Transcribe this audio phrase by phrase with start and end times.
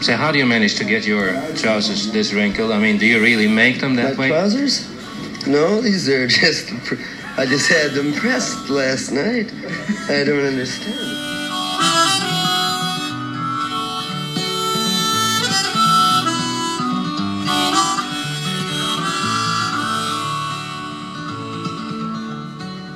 [0.00, 2.72] So how do you manage to get your trousers this wrinkled?
[2.72, 4.28] I mean, do you really make them that My way?
[4.28, 4.86] trousers?
[5.46, 6.68] No, these are just.
[6.84, 6.94] pr-
[7.36, 9.50] I just had them pressed last night.
[10.08, 11.16] I don't understand.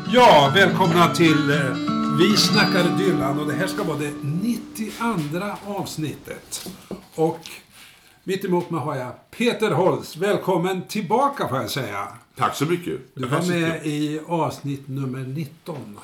[0.08, 1.76] Ja, välkomna till eh,
[2.18, 5.04] Vi snackar Dylan och det här ska vara det 92
[5.66, 6.70] avsnittet.
[7.14, 7.38] Och
[8.24, 10.16] mitt emot mig har jag Peter Holst.
[10.16, 12.08] Välkommen tillbaka får jag säga.
[12.36, 13.00] Tack så mycket.
[13.14, 15.98] Du var med i avsnitt nummer 19.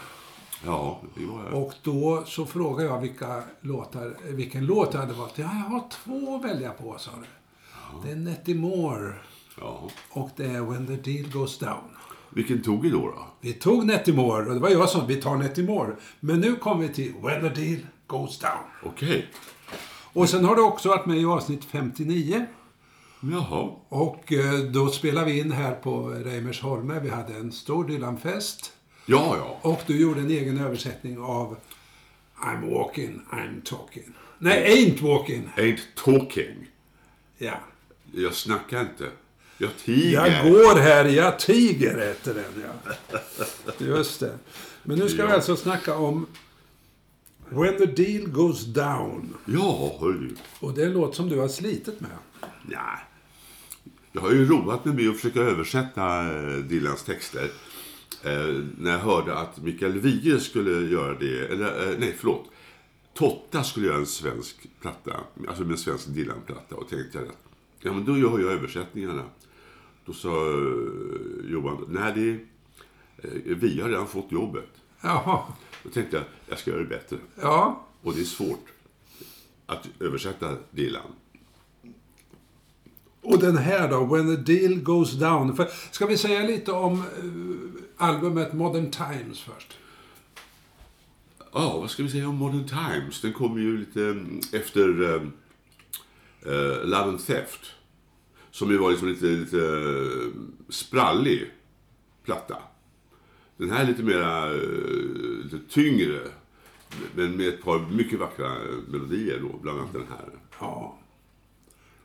[0.66, 1.62] Ja, det var jag.
[1.62, 5.38] Och då så frågade jag vilka låtar, vilken låt jag hade valt.
[5.38, 7.26] Ja, jag har två att välja på, sa du.
[8.04, 9.14] Det är Nettie Moore
[9.60, 9.88] Ja.
[10.10, 11.89] och det är When the Deal Goes Down.
[12.30, 13.06] Vilken tog vi då?
[13.06, 13.26] då?
[13.40, 15.96] Vi tog Nettie Moore och det var jag som vi tar Nettie Moore.
[16.20, 18.64] Men nu kommer vi till When the Deal Goes Down.
[18.82, 19.26] Okej.
[20.12, 22.46] Och sen har du också varit med i avsnitt 59.
[23.20, 23.70] Jaha.
[23.88, 27.00] Och eh, då spelade vi in här på Reimersholme.
[27.00, 28.72] Vi hade en stor Dylan-fest.
[29.06, 29.70] Ja, ja.
[29.70, 31.56] Och du gjorde en egen översättning av
[32.42, 34.14] I'm walking, I'm talking.
[34.38, 35.50] Nej, ain't walking.
[35.56, 36.66] Ain't talking.
[37.38, 37.54] Ja.
[38.12, 39.10] Jag snackar inte.
[39.62, 40.26] Jag tiger.
[40.26, 43.18] Jag går här, jag tiger heter den ja.
[43.78, 44.38] Just det.
[44.82, 45.34] Men nu ska vi Ja.
[45.34, 46.26] alltså snacka om
[47.48, 49.34] When the deal goes down.
[49.44, 50.36] Ja, hör du.
[50.60, 52.10] Och det är en låt som du har slitit med.
[52.70, 52.98] Ja.
[54.12, 57.50] Jag har ju roat mig med att försöka översätta eh, Dylans texter.
[58.24, 62.44] Eh, när jag hörde att Mikael Wiehe skulle göra det, eller eh, nej förlåt.
[63.14, 65.16] Totta skulle göra en svensk platta,
[65.48, 66.74] alltså med en svensk Dylan-platta.
[66.74, 67.34] Och tänkte jag att,
[67.80, 69.24] ja men då gör jag översättningarna.
[70.04, 72.30] Då sa eh, Johan, nej det,
[73.28, 74.70] eh, vi har redan fått jobbet.
[75.00, 75.42] Jaha.
[75.82, 77.16] Då tänkte jag, jag ska göra det bättre.
[77.40, 77.86] Ja.
[78.02, 78.66] Och det är svårt
[79.66, 81.12] att översätta Dylan.
[83.22, 85.56] Och den här då, When the deal goes down.
[85.56, 89.78] För, ska vi säga lite om eh, albumet Modern Times först?
[91.52, 93.20] Ja, vad ska vi säga om Modern Times?
[93.20, 95.22] Den kom ju lite mm, efter uh,
[96.46, 97.60] uh, Love and Theft.
[98.50, 101.50] Som ju var liksom lite, lite eh, sprallig
[102.24, 102.62] platta.
[103.56, 106.20] Den här är lite mera, eh, lite tyngre.
[107.14, 110.28] Men med ett par mycket vackra eh, melodier då, bland annat den här.
[110.60, 110.98] Ja.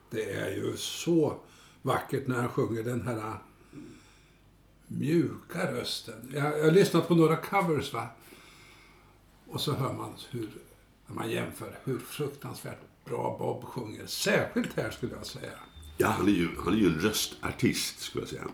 [0.09, 1.37] Det är ju så
[1.81, 3.37] vackert när han sjunger den här
[4.87, 6.31] mjuka rösten.
[6.33, 8.07] Jag, jag har lyssnat på några covers va.
[9.47, 10.49] Och så hör man hur,
[11.07, 14.05] när man jämför, hur fruktansvärt bra Bob sjunger.
[14.05, 15.59] Särskilt här skulle jag säga.
[15.97, 18.47] Ja, han är ju, han är ju en röstartist, skulle jag säga.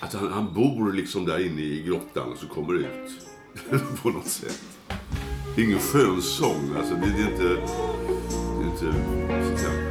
[0.00, 3.26] Alltså, han, han bor liksom där inne i grottan och så kommer ut.
[4.02, 4.62] på något sätt.
[5.54, 6.74] Det är ingen skönsång.
[6.76, 7.48] Alltså, det, det är inte...
[8.58, 8.92] Det är inte...
[9.58, 9.83] Så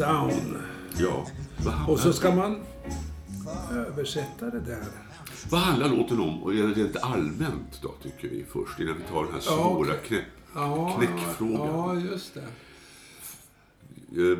[0.00, 0.56] down.
[0.98, 1.26] Ja.
[1.88, 2.60] Och så ska man
[3.72, 4.84] översätta det där.
[5.50, 6.42] vad handlar låten om?
[6.42, 8.80] Och rent allmänt då, tycker vi först.
[8.80, 9.98] Innan vi tar den här svåra okej.
[10.08, 10.24] knä,
[10.54, 11.66] Ja, knäckfrågan.
[11.66, 12.40] Ja, just det.
[14.22, 14.38] Eh,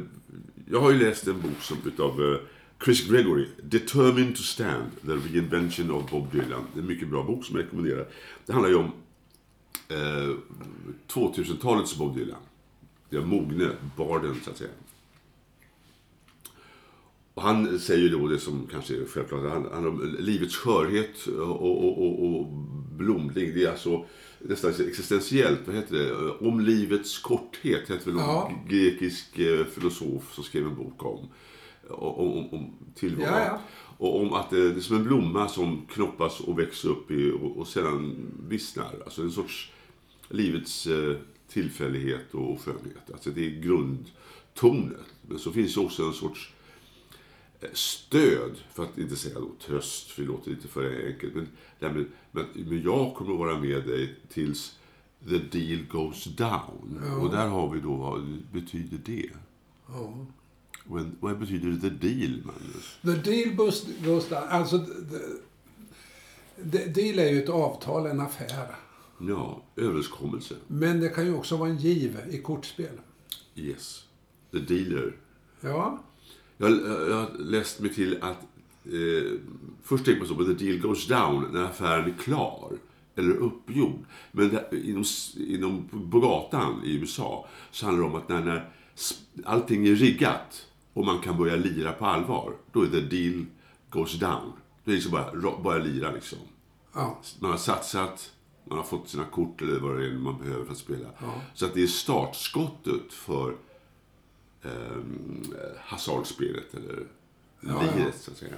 [0.71, 2.39] Jag har ju läst en bok som utav eh,
[2.85, 6.67] Chris Gregory, Determined to Stand, The Reinvention of Bob Dylan.
[6.75, 8.07] Det är en mycket bra bok som jag rekommenderar.
[8.47, 8.93] Det handlar ju om
[9.89, 10.37] eh,
[11.09, 12.39] 2000-talets Bob Dylan.
[13.11, 14.71] Det är mogne, barden så att säga.
[17.41, 21.27] Och han säger ju då det som kanske är självklart, han, han om livets skörhet
[21.27, 22.47] och, och, och, och
[22.97, 23.55] blomning.
[23.55, 24.05] Det är alltså
[24.39, 26.31] nästan existentiellt, vad heter det?
[26.49, 28.53] Om livets korthet, heter väl Ja.
[28.69, 31.29] grekisk eh, filosof som skrev en bok om.
[31.89, 33.35] om, om, tillvaron.
[33.35, 33.61] Ja, ja.
[33.99, 37.31] Och om att det, det är som en blomma som knoppas och växer upp i,
[37.31, 38.17] och, och sedan
[38.49, 38.95] vissnar.
[39.05, 39.73] Alltså en sorts
[40.29, 41.17] livets eh,
[41.49, 43.11] tillfällighet och skönhet.
[43.13, 45.15] Alltså det är grundtonet.
[45.29, 46.60] Men så finns det också en sorts eh,
[47.73, 51.35] stöd, för att inte säga då tröst, för det låter lite för enkelt.
[51.35, 51.49] Men,
[51.79, 54.79] nej, men, men, jag kommer att vara med dig tills
[55.29, 57.03] the deal goes down.
[57.21, 59.31] Och där har vi då, vad betyder det?
[59.87, 60.27] Ja.
[60.85, 62.99] When, vad betyder the deal, Magnus?
[63.03, 64.49] The deal goes, goes down.
[64.49, 65.19] Alltså, the,
[66.71, 68.75] the, deal är ju ett avtal, en affär.
[69.29, 70.55] Ja, överenskommelse.
[70.67, 73.01] Men det kan ju också vara en giv i kortspel.
[73.55, 74.05] Yes.
[74.51, 75.17] The dealer.
[75.61, 76.03] Ja,
[76.61, 76.71] Jag,
[77.09, 78.39] jag, har läst mig till att
[78.85, 79.39] eh,
[79.83, 82.73] först tänker man så på the deal goes down när affären är klar
[83.17, 84.05] eller uppgjord.
[84.33, 85.05] Men det, inom,
[85.37, 88.69] inom, på gatan i USA så handlar det om att när, när
[89.45, 93.47] allting är riggat och man kan börja lira på allvar, då är the deal
[93.91, 94.53] goes down.
[94.85, 96.39] Det är liksom bara, bara lira liksom.
[96.95, 97.21] ja.
[97.39, 98.33] Man har satsat,
[98.65, 101.09] man har fått sina kort eller vad det är man behöver för att spela.
[101.55, 103.55] Så att det är startskottet för
[104.63, 107.07] um, hasardspelet eller
[107.61, 108.53] liret så att säga.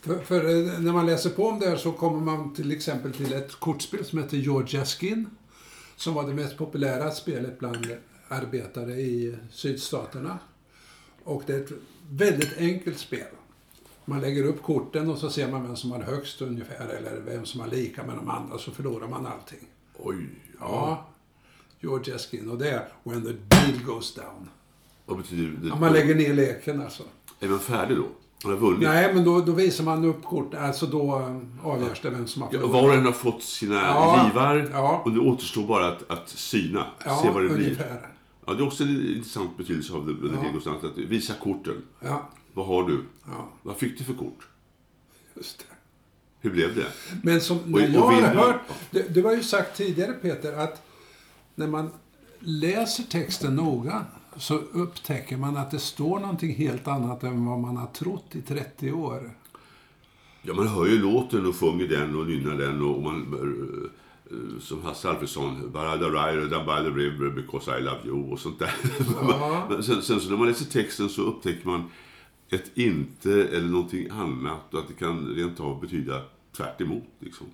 [0.00, 3.12] För, för eh, när man läser på om det här så kommer man till exempel
[3.12, 5.30] till ett kortspel som heter Georgia Skin.
[5.96, 7.86] Som var det mest populära spelet bland
[8.28, 10.38] arbetare i sydstaterna.
[11.24, 11.72] Och det är ett
[12.10, 13.26] väldigt enkelt spel.
[14.04, 17.46] Man lägger upp korten och så ser man vem som har högst ungefär eller vem
[17.46, 19.68] som har lika med de andra så förlorar man allting.
[19.98, 20.28] Oj,
[20.60, 20.66] ja.
[20.68, 21.08] Ja,
[21.80, 22.50] Georgia Skin.
[22.50, 24.50] Och det är When the deal goes down.
[25.06, 25.68] Vad betyder det?
[25.68, 27.02] Ja, man lägger ner leken alltså.
[27.40, 28.06] Är man färdig då?
[28.44, 28.80] Man har vunnit?
[28.88, 30.54] Nej, men då, då visar man upp kort.
[30.54, 32.82] Alltså då eh, avgörs det vem som har Ja, förlorat.
[32.82, 35.02] var och en har fått sina Ja, givar ja.
[35.04, 37.64] och det återstår bara att, att syna, Ja, se vad det blir.
[37.64, 38.08] ungefär.
[38.46, 40.12] Ja, det är också en intressant betydelse av det,
[40.62, 40.70] Ja.
[40.70, 41.82] down, att visa korten.
[42.00, 43.00] Ja, Vad har du?
[43.26, 44.48] ja, Vad fick du för kort?
[45.34, 45.64] just det.
[46.40, 46.86] Hur blev det?
[47.22, 48.60] Men som Och- när jag har hört...
[48.90, 50.82] Det, det var ju sagt tidigare Peter att
[51.54, 51.90] när man
[52.40, 54.04] läser texten noga
[54.38, 58.42] så upptäcker man att det står någonting helt annat än vad man har trott i
[58.42, 59.30] 30 år.
[60.42, 64.60] Ja, man hör ju låten och sjunger den och nynnar den och man, eh, eh,
[64.60, 68.40] som Hasse Alfredson, Bara the rider down by the river because I love you och
[68.40, 68.74] sånt där.
[69.20, 69.66] Ja.
[69.70, 71.90] Men sen, sen så när man läser texten så upptäcker man
[72.50, 76.22] ett inte eller någonting annat och att det kan rent av betyda
[76.56, 77.46] tvärt emot, liksom.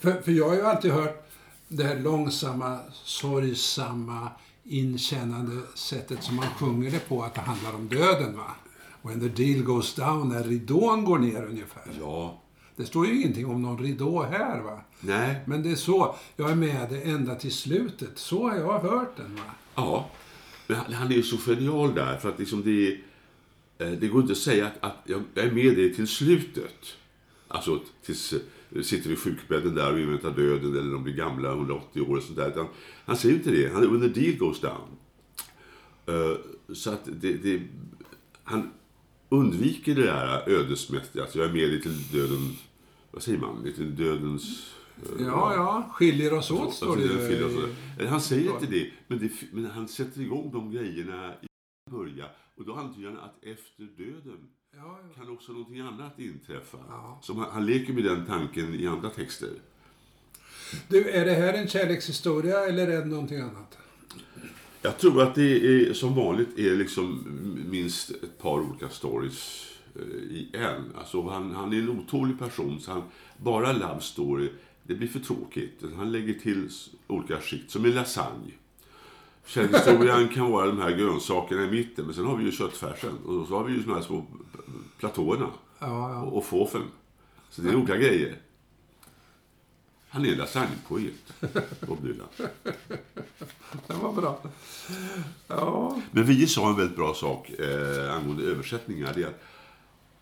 [0.00, 1.30] För, för jag har ju alltid hört
[1.68, 4.28] det här långsamma, sorgsamma,
[4.68, 8.36] inkännande sättet som man sjunger det på, att det handlar om döden.
[8.36, 8.54] va?
[9.02, 11.82] When the deal goes down, när ridån går ner ungefär.
[12.00, 12.42] Ja,
[12.76, 14.60] Det står ju ingenting om någon ridå här.
[14.60, 14.80] va?
[15.00, 18.18] nej, Men det är så, jag är med det ända till slutet.
[18.18, 19.34] Så har jag hört den.
[19.34, 19.42] va?
[19.74, 20.10] ja.
[20.66, 22.98] Men han, han är ju så genial där för att liksom det
[23.78, 26.74] eh, det går inte att säga att, att jag är med dig till slutet.
[27.48, 28.34] Alltså tills
[28.82, 32.36] sitter vid sjukbädden där och inväntar döden eller de blir gamla, 180 år och sånt
[32.38, 32.48] där.
[32.48, 32.66] Utan
[33.04, 33.72] han säger inte det.
[33.72, 34.88] Han är when the deal goes down.
[36.06, 36.36] Eh,
[36.74, 37.62] så att det, det,
[38.44, 38.70] han
[39.28, 41.22] undviker det där ödesmässiga.
[41.22, 42.56] Alltså jag är med till döden,
[43.10, 43.72] vad säger man?
[43.76, 44.74] Till dödens...
[44.96, 47.02] eh, Ja, ja, skiljer oss åt står det
[47.44, 47.60] Alltså,
[47.98, 48.04] ju.
[48.04, 48.06] i-.
[48.06, 51.46] Han säger inte det men, det, men han sätter igång de grejerna i
[51.90, 52.28] början.
[52.56, 55.22] Och då antyder han att efter döden Ja, ja.
[55.22, 56.78] kan också någonting annat inträffa.
[56.88, 57.18] Ja.
[57.22, 59.50] Som han, han leker med den tanken i andra texter.
[60.88, 63.78] Du, är det här en kärlekshistoria eller är det någonting annat?
[64.82, 67.24] Jag tror att det är som vanligt är liksom
[67.70, 70.92] minst ett par olika stories eh, i en.
[70.98, 73.02] Alltså han, han är en otålig person så han,
[73.36, 74.50] bara love story,
[74.82, 75.82] det blir för tråkigt.
[75.96, 76.68] Han lägger till
[77.06, 78.52] olika skikt, som en lasagne.
[79.46, 83.46] Kärlekshistorien kan vara de här grönsakerna i mitten, men sen har vi ju köttfärsen och
[83.48, 84.26] så har vi ju de här små
[84.98, 86.22] platåerna Ja, ja.
[86.22, 86.84] och, och fåfeln.
[87.50, 88.36] Så det är olika grejer.
[90.08, 91.32] Han är lasagnepoet,
[91.86, 92.26] Bob Dylan.
[93.86, 94.40] Den var bra.
[95.48, 99.12] Ja, Men vi sa en väldigt bra sak eh, angående översättningar.
[99.14, 99.42] Det är att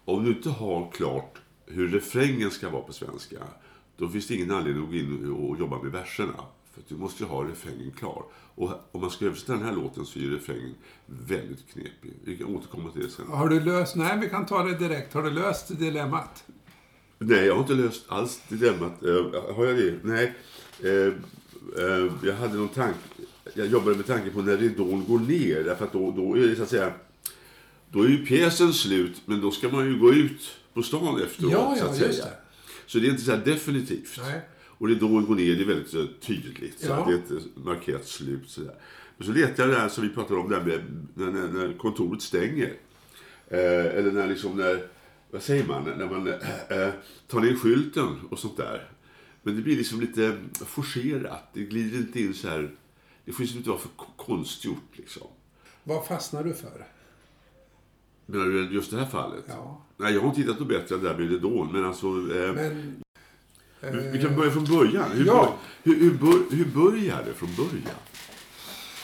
[0.05, 3.37] om du inte har klart hur refrängen ska vara på svenska,
[3.97, 6.45] då finns det ingen anledning att gå in och och jobba med verserna.
[6.75, 8.25] För att du måste ju ha refrängen klar.
[8.55, 10.75] Och om man ska översätta den här låten så är ju refrängen
[11.07, 12.13] väldigt knepig.
[12.25, 13.27] Vi kan återkomma till det sen.
[13.29, 13.97] har du löst...
[13.97, 15.15] Nej, vi kan ta det direkt.
[15.15, 16.45] Har du löst dilemmat?
[17.19, 19.03] Nej, jag har inte löst alls dilemmat.
[19.03, 19.99] Eh, har jag det?
[20.03, 20.35] Nej.
[20.83, 20.91] Eh,
[21.85, 22.99] eh, jag hade någon tanke.
[23.55, 25.65] Jag jobbade med tanke på när ridån går ner.
[25.65, 26.93] Därför att då, då är det så att säga...
[27.91, 31.53] Då är ju pjäsen slut, men då ska man ju gå ut på stan efteråt.
[31.53, 32.25] Ja, så ja, att just säga.
[32.25, 32.37] det.
[32.87, 34.21] Så det är inte så här definitivt.
[34.23, 34.41] Nej.
[34.79, 36.81] Och ridån går ner, det är väldigt eh, tydligt.
[36.81, 36.95] Så Ja.
[36.97, 38.49] att det är ett eh, markerat slut.
[38.51, 38.75] Så där.
[39.17, 40.81] Men så letar jag det här som vi pratade om, där med
[41.15, 42.73] när, när, när kontoret stänger.
[43.49, 43.59] Eh,
[43.99, 44.87] eller när liksom när,
[45.31, 46.93] vad säger man, när man eh, eh,
[47.29, 48.89] tar ner skylten och sånt där.
[49.43, 51.51] Men det blir liksom lite forcerat.
[51.55, 52.71] Det glider inte in så här.
[53.25, 55.27] Det får liksom inte vara för ko- konstgjort liksom.
[55.85, 56.87] Vad fastnar du för?
[58.27, 59.45] Menar du just det här fallet?
[59.49, 59.83] Ja.
[59.97, 61.73] Nej, jag har inte hittat något bättre än det där med Ledon.
[61.73, 62.07] Men alltså...
[62.07, 63.04] Eh, Men...
[63.93, 65.11] vi- vi kan börja från början.
[65.11, 65.57] Hur, Ja.
[65.83, 67.97] hur, hur, bör, hur börjar det från början?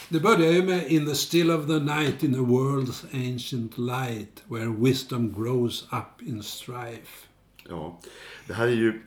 [0.08, 4.42] Det börjar ju med In the still of the night in the world's ancient light
[4.48, 7.26] where wisdom grows up in strife.
[7.68, 8.00] Ja,
[8.46, 9.02] det här är ju...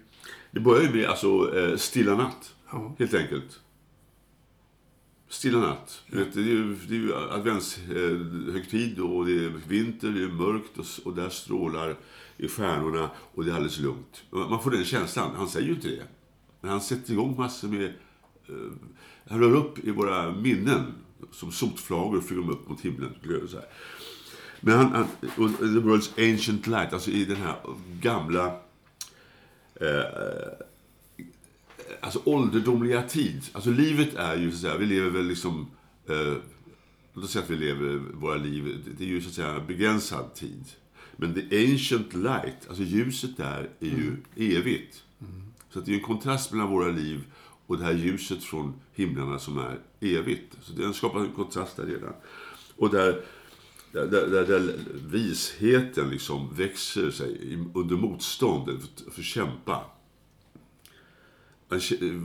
[0.52, 2.54] Det börjar ju med alltså eh, Stilla natt.
[2.72, 2.96] Ja.
[3.00, 3.60] Helt enkelt.
[5.30, 6.02] Stilla natt.
[6.12, 10.78] Vet, Det är ju, det är ju adventshögtid och det är vinter, det är mörkt
[10.78, 11.96] och, och där strålar
[12.44, 14.24] i stjärnorna och det är alldeles lugnt.
[14.30, 15.36] Man får den känslan.
[15.36, 16.04] Han säger ju inte det.
[16.62, 17.94] Men han sätter igång massor med...
[18.50, 18.72] Uh,
[19.28, 20.94] han rör upp i våra minnen.
[21.32, 23.16] Som sotflagor flyger de upp mot himlen.
[23.24, 23.66] Så här.
[24.60, 25.06] Men han, han,
[25.38, 27.56] och the world's ancient light, alltså i den här
[28.02, 28.46] gamla
[29.76, 30.68] eh,
[32.00, 33.42] alltså ålderdomliga tid.
[33.52, 35.68] Alltså livet är ju så att säga, vi lever väl liksom,
[36.10, 36.34] eh,
[37.14, 40.34] låt oss säga att vi lever våra liv, det är ju så att säga begränsad
[40.34, 40.66] tid.
[41.18, 45.04] Men the ancient light, alltså ljuset där är ju evigt.
[45.70, 47.24] Så att det är en kontrast mellan våra liv
[47.68, 50.58] och det här ljuset från himlarna som är evigt.
[50.62, 52.14] Så den skapar en kontrast där redan.
[52.78, 53.22] Och där,
[53.92, 54.76] där, där, där,
[55.12, 59.86] visheten liksom växer sig under motstånd för, för att kämpa.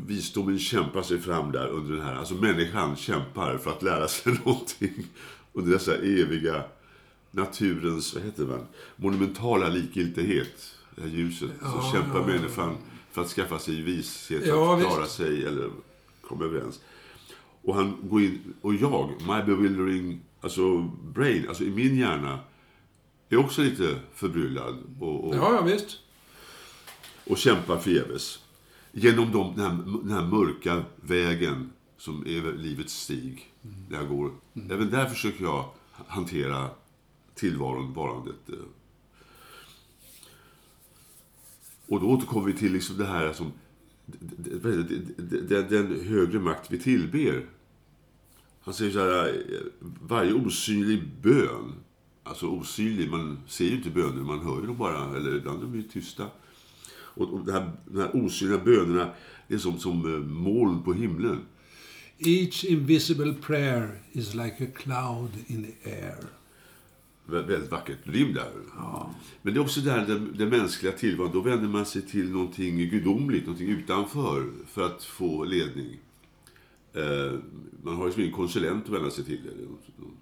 [0.07, 4.33] Visdomen kämpar sig fram där under den här, alltså människan kämpar för att lära sig
[4.45, 5.07] någonting
[5.53, 6.65] under dessa eviga
[7.31, 8.67] naturens, vad heter man,
[8.97, 11.51] monumentala likgiltighet, det här ljuset.
[11.61, 12.77] Så kämpar människan
[13.13, 14.91] för att skaffa sig vishet, Ja, att visst.
[14.91, 15.71] klara sig eller
[16.23, 16.81] komma överens.
[17.63, 20.79] Och han går in, och jag, my bewildering, alltså
[21.15, 22.39] brain, alltså i min hjärna,
[23.29, 25.99] är också lite förbryllad och, och, Ja, ja visst.
[27.27, 28.39] och kämpar förgäves.
[28.93, 33.53] Genom de, den, här, den här mörka vägen som är livets stig.
[33.63, 34.31] Där jag går.
[34.71, 35.65] Även där försöker jag
[36.07, 36.71] hantera
[37.39, 38.49] tillvaron, varandet.
[38.49, 38.55] Eh.
[41.87, 43.53] Och då återkommer vi till liksom det här som
[44.21, 47.47] d- den högre makt vi tillber.
[48.61, 51.73] Han säger så här, eh, varje osynlig bön,
[52.23, 55.67] alltså osynlig, man ser ju inte böner, man hör ju dem bara, eller ibland är
[55.67, 56.27] de ju tysta.
[56.91, 59.11] Och, och här, de här osynliga bönerna,
[59.49, 61.41] det är som, som eh, moln på himlen.
[62.19, 66.17] Each invisible prayer is like a cloud in the air.
[67.29, 68.51] Vä- Väldigt vackert rim där.
[69.43, 72.79] Men det är också där den, den mänskliga tillvaron, då vänder man sig till någonting
[72.79, 75.99] gudomligt, någonting utanför för att få ledning.
[76.93, 77.39] Eh,
[77.83, 80.17] man har liksom ingen konsulent att vända sig till, eller någon, någon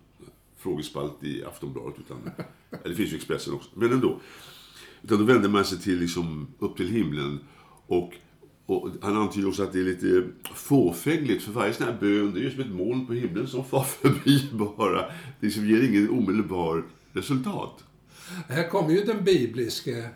[0.58, 2.18] frågespalt i Aftonbladet, utan,
[2.70, 4.20] eller det finns ju Expressen också, men ändå.
[5.02, 7.38] Utan då vänder man sig till, liksom, upp till himlen
[7.86, 8.14] och
[8.66, 12.40] och han antyder också att det är lite fåfängligt, för varje sån här bön, det
[12.40, 15.00] är ju som ett moln på himlen som far förbi bara.
[15.00, 17.84] Det liksom ger ingen omedelbar resultat.
[18.48, 20.10] Här kommer ju den bibliske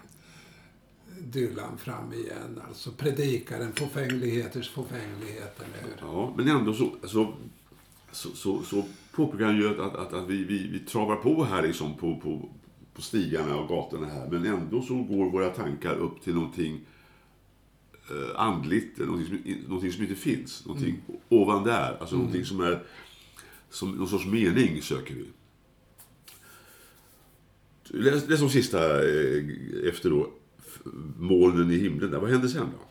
[1.19, 2.61] Dylan fram igen.
[2.69, 5.95] Alltså predikaren, fåfängligheters fåfänglighet, eller hur?
[6.00, 7.35] Ja, men ändå så, alltså,
[8.12, 11.45] så, så, så påpekar han ju att, att, att, att vi, vi, vi travar på
[11.45, 12.49] här liksom på, på,
[12.95, 14.28] på stigarna och gatorna här.
[14.30, 16.80] Men ändå så går våra tankar upp till någonting
[18.11, 20.67] eh, andligt, eller någonting som, någonting som inte finns.
[20.67, 22.83] Någonting ovan där, alltså någonting som är,
[23.71, 25.26] som någon sorts mening söker vi.
[27.93, 29.45] Läs, läs de sista eh,
[29.88, 30.31] efter då,
[31.19, 32.19] molnen i himlen där.
[32.19, 32.90] Vad hände sen då?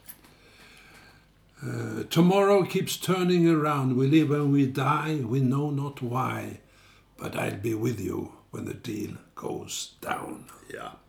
[1.63, 3.97] Uh, tomorrow keeps turning around.
[3.97, 5.21] We live and we die.
[5.23, 6.59] We know not why.
[7.17, 10.45] But I'll be with you when the deal goes down.
[10.73, 10.99] Ja,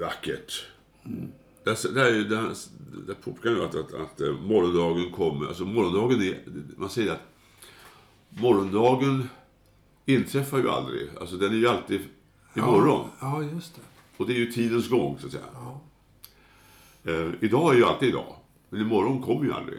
[0.00, 0.66] vackert.
[1.66, 2.54] Där, där, där,
[3.06, 5.46] där påpekar jag att, att, att eh, morgondagen kommer.
[5.46, 6.42] Alltså morgondagen är,
[6.76, 7.20] man säger att
[8.28, 9.28] morgondagen
[10.04, 11.08] inträffar ju aldrig.
[11.20, 12.00] Alltså den är ju alltid
[12.54, 13.08] imorgon.
[13.20, 13.82] Ja, ja just det.
[14.16, 15.44] Och det är ju tidens gång så att säga.
[15.54, 15.80] Ja.
[17.04, 18.36] Eh, idag är ju alltid idag.
[18.68, 19.78] Men imorgon kommer ju aldrig.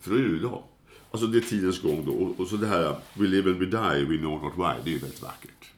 [0.00, 0.62] För då är det ju idag.
[1.10, 2.12] Alltså det är tidens gång då.
[2.12, 4.82] Och, och så det här We live and we die, we know not why.
[4.84, 5.70] Det är ju väldigt vackert.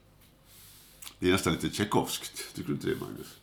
[1.19, 2.55] Det är nästan lite tjeckovskt.
[2.55, 3.37] Tycker du inte det Magnus?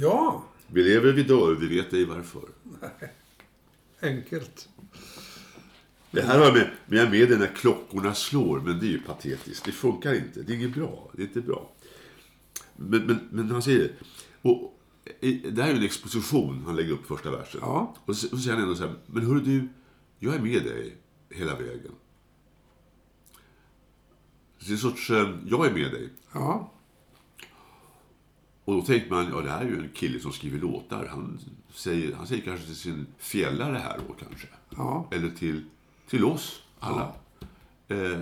[0.00, 2.42] Ja, Vi lever, vi dör, vi vet ej varför.
[4.00, 4.68] enkelt.
[6.10, 9.64] Det här har med, men jag med när klockorna slår, men det är ju patetiskt.
[9.64, 10.42] Det funkar inte.
[10.42, 11.10] Det är inget bra.
[11.12, 11.72] Det är inte bra.
[12.76, 13.92] Men, men, men han säger.
[14.42, 14.80] Och,
[15.20, 17.60] i- det här är ju en exposition han lägger upp första versen.
[17.64, 17.94] Ja.
[18.04, 19.68] Och så, och så säger han ändå så här, men hörru du,
[20.18, 20.96] jag är med dig
[21.30, 21.92] hela vägen.
[24.58, 26.08] Så det är en sorts, eh, jag är med dig.
[26.32, 26.72] Ja.
[28.66, 31.06] Och då tänker man, ja det här är ju en kille som skriver låtar.
[31.10, 31.40] Han
[31.74, 34.46] säger, han säger kanske till sin fjällare här då kanske.
[34.76, 35.08] Ja.
[35.10, 35.64] Eller till,
[36.08, 37.12] till oss alla.
[37.88, 38.12] Eh,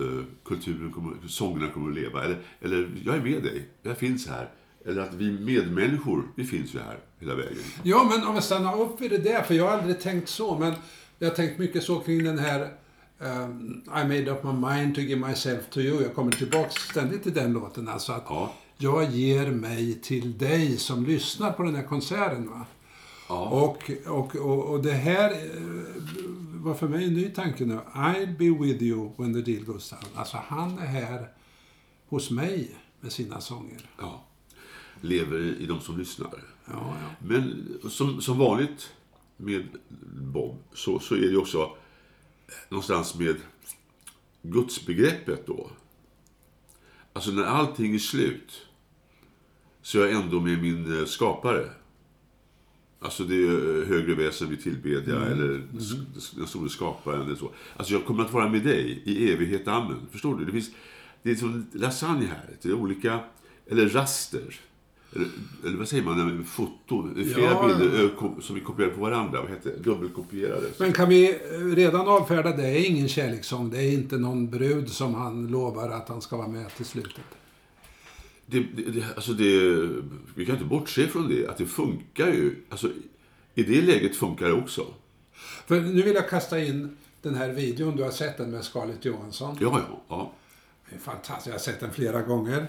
[0.00, 2.24] eh, kulturen kommer, sångerna kommer att leva.
[2.24, 4.50] Eller, eller jag är med dig, jag finns här.
[4.84, 7.62] Eller att vi medmänniskor, vi finns ju här hela vägen.
[7.82, 10.58] Ja, men om vi stannar upp vid det där, för jag har aldrig tänkt så,
[10.58, 10.74] men
[11.18, 12.72] jag har tänkt mycket så kring den här
[13.20, 16.02] ehm, I made up my mind to give myself to you.
[16.02, 17.88] Jag kommer tillbaka ständigt till den låten.
[17.88, 18.52] Alltså att Ja.
[18.78, 22.50] jag ger mig till dig som lyssnar på den här konserten.
[22.50, 22.66] Va?
[23.28, 23.48] Ja.
[23.48, 25.62] Och, och, och, och det här eh,
[26.54, 27.78] var för mig en ny tanke nu.
[27.94, 30.00] I'll be with you when the deal goes down.
[30.14, 31.28] Alltså han är här
[32.08, 33.90] hos mig med sina sånger.
[33.98, 34.24] ja.
[35.00, 36.30] Lever i de som lyssnar.
[36.64, 37.26] Ja, ja.
[37.26, 38.92] Men som, som vanligt
[39.36, 39.68] med
[40.32, 41.70] Bob så, så är det också
[42.68, 43.36] någonstans med
[44.42, 45.70] gudsbegreppet då.
[47.12, 48.66] Alltså när allting är slut
[49.82, 51.70] så är jag ändå med min eh, skapare.
[53.00, 57.52] Alltså det är högre väsen vi tillbedjar eller s- den store skaparen eller så.
[57.76, 60.06] Alltså jag kommer att vara med dig i evighet, amen.
[60.10, 60.44] Förstår du?
[60.44, 60.70] Det finns,
[61.22, 62.56] det är som lasagne här.
[62.62, 63.20] Det är olika,
[63.66, 64.60] eller raster.
[65.14, 67.66] Eller, vad säger man, foton, är flera Ja.
[67.66, 69.40] bilder som vi kopierar på varandra.
[69.40, 69.82] Vad heter det?
[69.82, 70.66] Dubbelkopierade.
[70.78, 72.68] Men kan vi eh, redan avfärda det?
[72.68, 73.70] är ingen kärlekssång.
[73.70, 77.24] Det är inte någon brud som han lovar att han ska vara med till slutet.
[78.46, 79.88] Det, det, alltså det,
[80.34, 82.54] vi kan inte bortse från det, att det funkar ju.
[82.68, 82.90] Alltså,
[83.54, 84.86] I det läget funkar det också.
[85.66, 87.96] För nu vill jag kasta in den här videon.
[87.96, 89.56] Du har sett den med Scarlett Johansson.
[89.60, 90.02] Ja, ja.
[90.08, 90.32] ja.
[90.90, 91.46] Det är fantastiskt.
[91.46, 92.68] Jag har sett den flera gånger.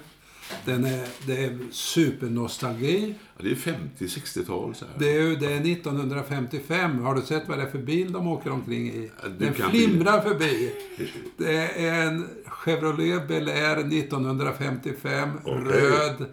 [0.65, 3.15] Den är, det är supernostalgi.
[3.37, 3.55] ja det är
[3.99, 4.93] 50-60-tal så här.
[4.99, 6.99] Det är, det är 1955.
[6.99, 9.11] Har du sett vad det är för bil de åker omkring i?
[9.23, 10.71] Ja, Den flimrar förbi.
[11.37, 15.29] Det är en Chevrolet Bel Air 1955.
[15.43, 15.63] Okej.
[15.63, 16.25] Röd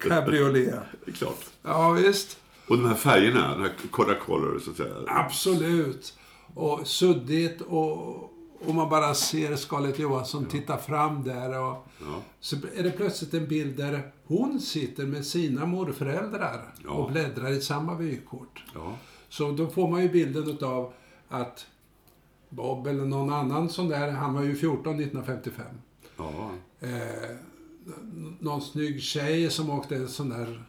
[0.00, 0.74] cabriolet.
[1.04, 1.44] Det är klart.
[1.62, 2.38] Ja, visst.
[2.66, 4.94] Och de här färgerna, de här Coda Color så att säga.
[5.06, 6.14] Absolut.
[6.54, 8.27] Och suddigt och,
[8.66, 11.58] och man bara ser Scarlett Johansson titta fram där.
[11.60, 12.22] Och, Ja.
[12.40, 16.90] Så är det plötsligt en bild där hon sitter med sina morföräldrar Ja.
[16.90, 18.64] och bläddrar i samma vykort.
[18.74, 18.94] Ja.
[19.28, 20.92] Så då får man ju bilden av
[21.28, 21.66] att
[22.48, 25.66] Bob eller någon annan sån där, han var ju 14 1955.
[26.16, 26.50] Ja.
[26.80, 27.36] Eh,
[28.40, 30.62] någon snygg tjej som åkte en sån där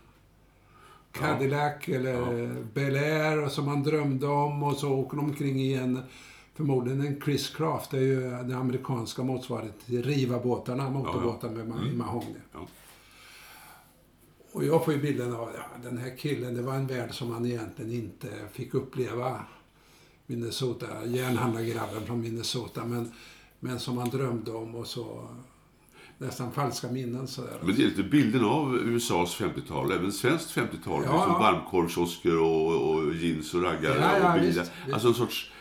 [1.12, 5.74] Cadillac eller Bel Air och som han drömde om och så åker de omkring i
[5.74, 6.00] en
[6.60, 11.96] förmodligen en Chris Craft, det är ju den amerikanska motsvarigheten till Riva-båtarna, motorbåtar med ma-
[11.96, 12.40] mahogny.
[12.54, 12.68] Ja.
[14.52, 17.32] Och jag får ju bilden av ja, den här killen, det var en värld som
[17.32, 19.40] han egentligen inte fick uppleva.
[20.26, 23.12] Minnesota, järnhandlargrabben från Minnesota, men,
[23.60, 25.28] men som han drömde om och så
[26.18, 27.58] nästan falska minnen sådär.
[27.62, 31.04] Men det är lite bilden av USAs 50-tal, även svenskt 50-tal.
[31.06, 31.40] Ja, med som ja.
[31.40, 34.46] varmkorvkiosker och, och jeans och raggare Ja, ja, och bilar.
[34.46, 34.94] visst, visst.
[34.94, 35.52] Alltså en sorts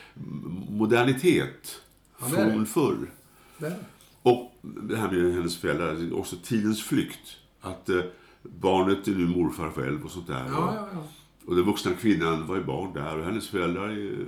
[0.70, 1.80] modernitet
[2.20, 3.10] Ja, från förr.
[4.22, 7.36] Och det här med hennes föräldrar, också tidens flykt.
[7.60, 8.02] Att eh,
[8.42, 10.44] barnet är nu morfar själv och sånt där.
[10.48, 11.04] Ja, ja, ja.
[11.46, 14.26] Och den vuxna kvinnan var ju barn där och hennes föräldrar är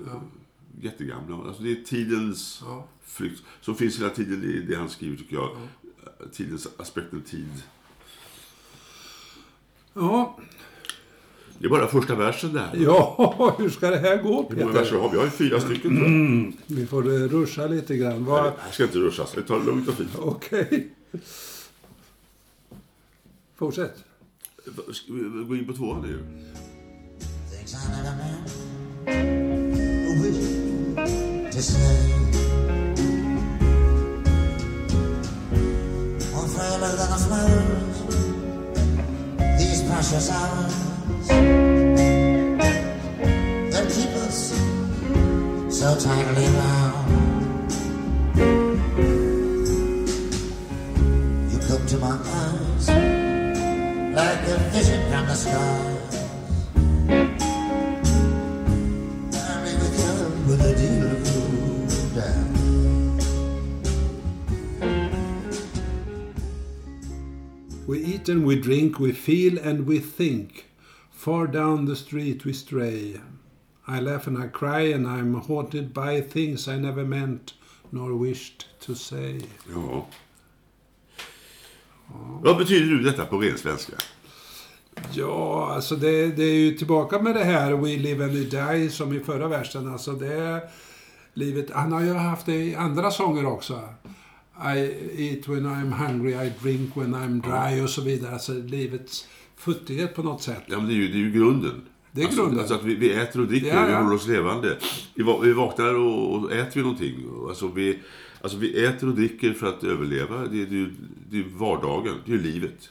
[0.81, 1.49] jättegamla.
[1.49, 2.87] Alltså det är tidens Ja.
[3.05, 5.57] flykt som finns hela tiden i det han skriver tycker jag.
[6.33, 7.63] Tidens aspekten tid.
[9.95, 10.39] Ja,
[11.61, 12.71] Det är bara första versen där.
[12.75, 14.99] ja, hur ska det här gå Hur många verser Peter?
[14.99, 15.13] har vi?
[15.13, 16.53] Vi har ju fyra stycken tror jag.
[16.77, 18.25] Vi får eh, ruscha lite grann.
[18.25, 19.33] Vad- Nej, Jag ska inte ruschas.
[19.37, 20.11] Vi tar det lugnt och fint.
[20.19, 20.89] Okej.
[23.59, 23.95] Fortsätt.
[24.93, 26.19] Ska vi gå in på tvåan nu?
[27.51, 28.51] Things I never meant
[46.01, 46.45] tightly.
[51.53, 52.89] You come to my eyes
[54.15, 55.99] like a vision from the.
[59.35, 61.21] I may become with a deal of
[62.15, 62.49] down.
[67.87, 70.67] We eat and we drink, we feel and we think.
[71.11, 73.21] Far down the street we stray.
[73.89, 77.55] I laugh and I cry and I'm haunted by things I never meant
[77.91, 79.41] nor wished to say.
[79.75, 80.07] Ja.
[82.43, 83.93] Vad betyder nu detta på ren svenska?
[85.13, 88.91] Ja, alltså det, det är ju tillbaka med det här We live and we die
[88.91, 89.93] som i förra versen.
[89.93, 90.61] Alltså det är
[91.35, 91.71] livet.
[91.71, 93.81] Han har ju haft det i andra sånger också.
[94.77, 94.79] I
[95.19, 98.33] eat when I'm hungry, I drink when I'm dry och så vidare.
[98.33, 100.63] Alltså livets futtighet på något sätt.
[100.67, 101.83] Ja, men det är ju, det är ju grunden.
[102.13, 102.59] Det är alltså, grunden.
[102.61, 103.99] Alltså att vi, vi äter och dricker, Ja, vi ja.
[104.03, 104.77] håller oss levande.
[105.15, 107.15] Vi, vi vaknar och, och äter vi någonting.
[107.49, 107.99] Alltså vi,
[108.43, 110.47] alltså vi äter och dricker för att överleva.
[110.47, 110.91] Det, är- det,
[111.31, 112.91] det är vardagen, det är livet.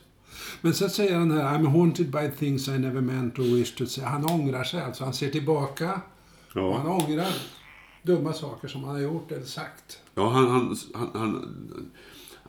[0.61, 3.85] Men sen säger han här, I'm haunted by things I never meant or wished to
[3.85, 4.03] say.
[4.05, 5.03] Han ångrar sig alltså.
[5.03, 6.01] Han ser tillbaka
[6.53, 7.27] och han Ja, ångrar
[8.03, 9.99] dumma saker som han har gjort eller sagt.
[10.15, 11.45] ja han, han, han, han,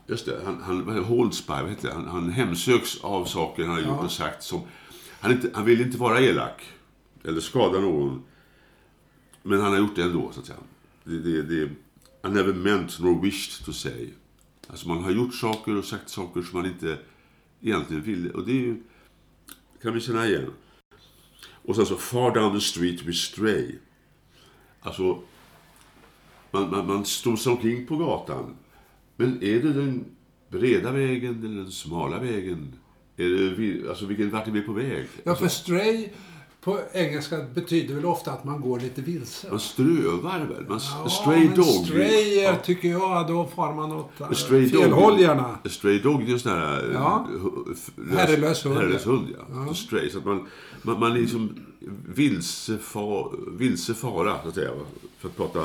[0.06, 1.94] just det, han, han holds by, vad heter det?
[1.94, 4.04] Han, han hemsöks av saker han har gjort Ja.
[4.04, 4.60] och sagt som...
[5.20, 6.72] Han, inte, han vill inte vara elak
[7.24, 8.22] eller skada någon.
[9.42, 10.58] Men han har gjort det ändå, så att säga.
[11.04, 11.62] Det, det, det,
[12.28, 14.08] I never meant nor wished to say.
[14.68, 16.98] Alltså man har gjort saker och sagt saker som man inte
[17.60, 18.30] egentligen ville.
[18.30, 18.82] Och det ju,
[19.82, 20.52] kan vi känna igen.
[21.62, 23.74] Och sen så, far down the street we stray.
[24.80, 25.22] Alltså,
[26.50, 28.56] man, man, man strosar omkring på gatan.
[29.16, 30.04] Men är det den
[30.48, 32.72] breda vägen eller den smala vägen?
[33.28, 35.06] Det, alltså vilken, vart är vi på väg?
[35.24, 36.08] Ja, för stray
[36.60, 39.46] på engelska betyder väl ofta att man går lite vilse.
[39.50, 40.64] Man strövar väl?
[40.68, 41.86] Man, Ja, stray men dog.
[41.86, 42.56] Stray, Ja.
[42.64, 44.36] tycker jag, då far man åt dog.
[44.70, 45.58] fel håll gärna.
[45.64, 46.84] Stray dog, det är en sån här...
[46.88, 47.28] eh, Ja.
[48.16, 48.76] Herrelös hund.
[48.76, 49.26] Herrelös hund,
[49.66, 49.74] ja.
[49.74, 50.10] Stray.
[50.10, 50.46] Så att man,
[50.82, 51.54] man, man liksom
[52.08, 53.00] vilsefa,
[53.52, 54.70] vilsefara, så att säga.
[55.18, 55.64] För att prata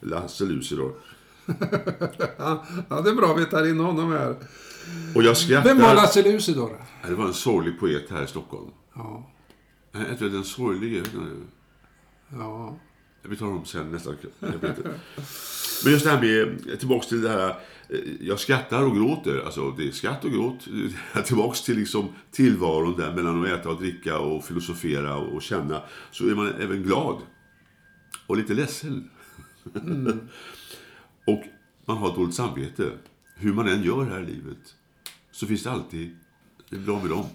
[0.00, 0.92] Lasse Lucy då.
[2.88, 4.34] Ja, det är bra vi tar in honom här.
[5.14, 5.64] Och jag skrattar...
[5.64, 6.84] Vem var Lasse Lucidor?
[7.08, 8.70] Det var en sorglig poet här i Stockholm.
[8.94, 9.30] Ja,
[9.92, 11.02] Jag tror den sorglige...
[12.32, 12.76] ja.
[13.22, 14.10] Vi tar dem sen nästa.
[15.84, 17.48] Men just det här med, tillbaks till det här,
[17.88, 19.42] eh, jag skrattar och gråter.
[19.44, 20.68] Alltså det är skratt och gråt.
[21.24, 25.82] Tillbaks till liksom tillvaron där mellan att äta och dricka och filosofera och känna.
[26.10, 27.16] Så är man även glad.
[28.26, 29.10] Och lite ledsen.
[31.26, 31.44] och
[31.84, 32.90] man har dåligt samvete.
[33.40, 34.74] Hur man än gör här i livet.
[35.30, 36.16] Så finns det alltid,
[36.68, 37.26] det är bra med dem.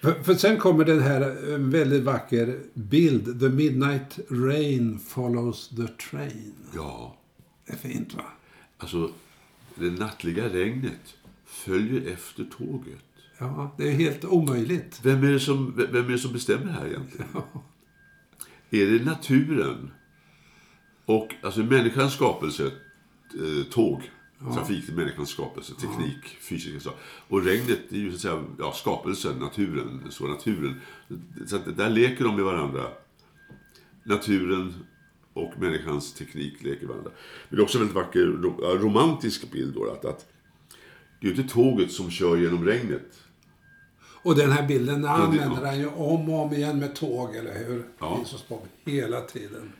[0.00, 3.40] För, för sen kommer den här en väldigt vacker bild.
[3.40, 6.54] The midnight rain follows the train.
[6.74, 7.16] Ja,
[7.66, 8.24] Det är fint va?
[8.78, 9.10] alltså
[9.74, 13.04] det nattliga regnet följer efter tåget.
[13.38, 15.00] Ja, det är helt omöjligt.
[15.02, 17.26] Vem är det som, vem är det som bestämmer här egentligen?
[18.70, 19.90] Är det naturen?
[21.04, 22.64] Och alltså människans skapelse,
[23.34, 23.64] eh,
[24.44, 26.98] tåg, trafik, människans skapelse, teknik, fysiska saker.
[27.28, 30.80] Och regnet är ju så att säga, ja, skapelsen, naturen, så naturen.
[31.46, 32.82] Så att där leker de med varandra.
[34.04, 34.74] Naturen
[35.32, 37.10] och människans teknik leker varandra.
[37.48, 40.26] Men det är också en väldigt vacker ro- ja, romantisk bild då, att, att
[41.20, 43.20] det är ju inte tåget som kör genom regnet.
[44.22, 45.66] Och den här bilden det- använder ja.
[45.66, 47.84] han ju om och om igen med tåg, eller hur?
[47.98, 48.24] Ja.
[48.84, 49.72] Hela tiden.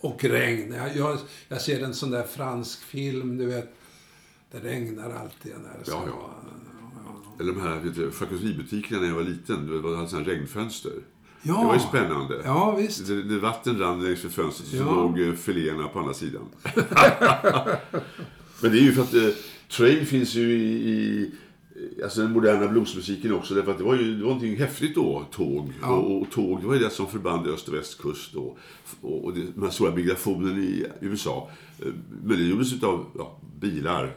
[0.00, 0.72] Och regn.
[0.72, 3.74] Jag, jag, jag ser en sån där fransk film, du vet.
[4.50, 6.34] Det regnar alltid när det ska Ja, ja.
[7.40, 9.66] Eller de här charkuteributikerna när jag var liten.
[9.66, 10.92] Det var hade sådana regnfönster.
[11.42, 11.60] Ja.
[11.60, 12.42] Det var ju spännande.
[12.44, 13.06] Ja, visst.
[13.06, 14.94] Det, det vatten rann längs med fönstret så Ja.
[14.94, 16.42] låg eh, filéerna på andra sidan.
[18.62, 19.28] Men det är ju för att eh,
[19.76, 21.30] Train finns ju i, i
[22.04, 23.54] alltså den moderna bluesmusiken också.
[23.54, 25.72] Därför att det var ju det var någonting häftigt då, tåg.
[25.82, 28.34] Och, och tåg, det var ju det som förband öst och västkust.
[28.34, 28.58] Och,
[29.00, 31.50] och, och det, de här stora migrationen i USA.
[31.78, 31.86] Eh,
[32.24, 34.16] Men det gjordes av ja, bilar,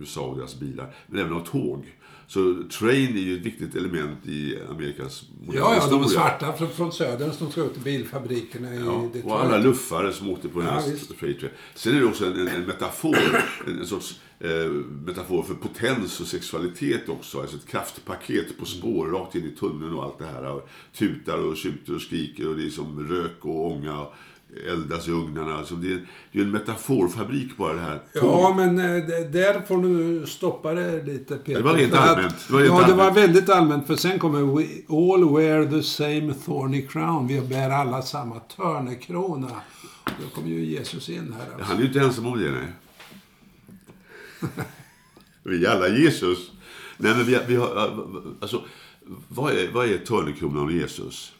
[0.00, 0.94] USA och deras bilar.
[1.06, 1.84] Men även av tåg.
[2.28, 6.08] Så train är ju ett viktigt element i Amerikas moderna Ja, ja, de historia.
[6.08, 9.24] svarta från, från södern som ska ut bilfabrikerna i Ja, Detroit.
[9.24, 11.52] och alla luffare som åkte på den här Ja, freight train.
[11.74, 13.16] Sen är det också en, en, en metafor,
[13.66, 14.50] en, en sorts eh,
[15.06, 17.40] metafor för potens och sexualitet också.
[17.40, 20.60] Alltså ett kraftpaket på spår rakt in i tunneln och allt det här.
[20.98, 24.14] Tutar och tjuter och skriker och det är som rök och ånga och
[24.70, 25.58] eldas i ugnarna.
[25.58, 28.00] Alltså det, är, det är en metaforfabrik bara det här.
[28.14, 31.54] Ja, men eh, där får du stoppa det lite, Peter.
[31.60, 32.34] Det var rent För att- allmänt.
[32.48, 33.16] Det var rent ja, det var allmänt.
[33.28, 33.86] väldigt allmänt.
[33.86, 37.26] För sen kommer We all wear the same thorny crown.
[37.26, 39.50] Vi bär alla samma törnekrona.
[40.04, 41.46] Då kommer ju Jesus in här.
[41.52, 41.64] Alltså.
[41.66, 42.72] Han är ju inte ensam om det, nej.
[45.42, 46.50] vi är alla Jesus.
[46.96, 47.90] Nej, men vi, vi har,
[48.40, 48.62] alltså,
[49.28, 51.32] vad är, vad är törnekronan och Jesus?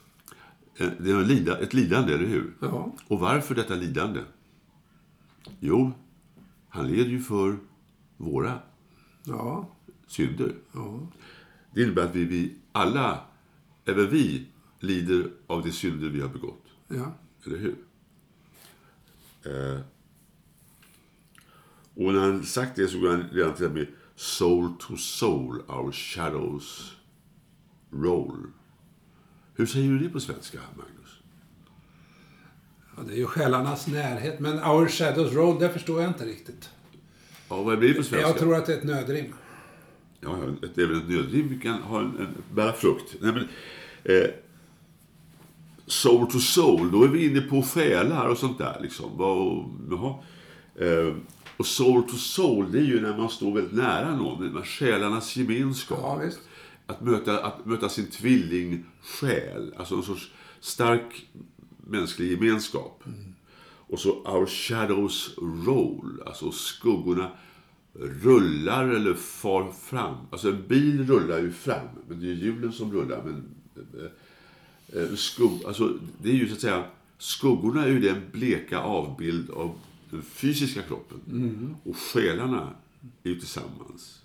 [0.76, 2.54] Eh, Det är lida, ett lidande, eller hur?
[2.60, 2.92] Ja.
[3.08, 4.20] Och varför detta lidande?
[5.60, 5.92] Jo,
[6.68, 7.58] han led ju för
[8.16, 8.58] våra
[9.24, 9.68] Ja,
[10.06, 10.54] synder.
[10.72, 11.00] ja.
[11.74, 13.20] Det innebär att vi, vi alla,
[13.84, 14.46] även vi,
[14.80, 16.64] lider av de synder vi har begått.
[16.88, 17.14] ja.
[17.46, 17.76] Eller hur?
[19.44, 19.80] Eh,
[21.94, 23.86] och när han sagt det så går han redan till det med
[24.16, 26.96] soul to soul, our shadows
[27.90, 28.46] roll.
[29.56, 31.20] Hur säger du det på svenska, Magnus?
[32.96, 34.40] Ja, det är ju själarnas närhet.
[34.40, 36.70] Men Our Shadows Road, det förstår jag inte riktigt.
[37.48, 38.28] Ja, vad blir det på svenska?
[38.28, 39.34] Jag tror att det är ett nödrim.
[40.20, 43.16] Ja, ja, ett, även ett nödrim kan ha en, en, bära frukt.
[43.20, 43.48] Nej, men,
[44.04, 44.30] eh,
[45.86, 48.78] soul to soul, då är vi inne på själar och sånt där.
[48.82, 49.10] Liksom.
[49.90, 50.14] Jaha.
[50.74, 51.14] Eh,
[51.56, 54.62] och soul to soul, det är ju när man står väldigt nära någon.
[54.64, 55.98] Själarnas gemenskap.
[56.02, 56.40] Ja, visst.
[56.86, 59.74] Att möta, att möta sin tvillingsjäl.
[59.76, 61.26] Alltså en sorts stark
[61.86, 63.04] mänsklig gemenskap.
[63.88, 65.34] Och så our shadows
[65.66, 66.22] roll.
[66.26, 67.30] Alltså skuggorna
[68.00, 70.16] rullar eller far fram.
[70.30, 71.88] Alltså en bil rullar ju fram.
[72.08, 73.22] Men det är hjulen som rullar.
[73.24, 73.44] Men,
[74.92, 76.84] eh, skugg, alltså, det är ju så att säga,
[77.18, 79.78] skuggorna är ju den bleka avbild av
[80.10, 81.20] den fysiska kroppen.
[81.84, 82.70] Och själarna
[83.22, 84.22] är ju tillsammans.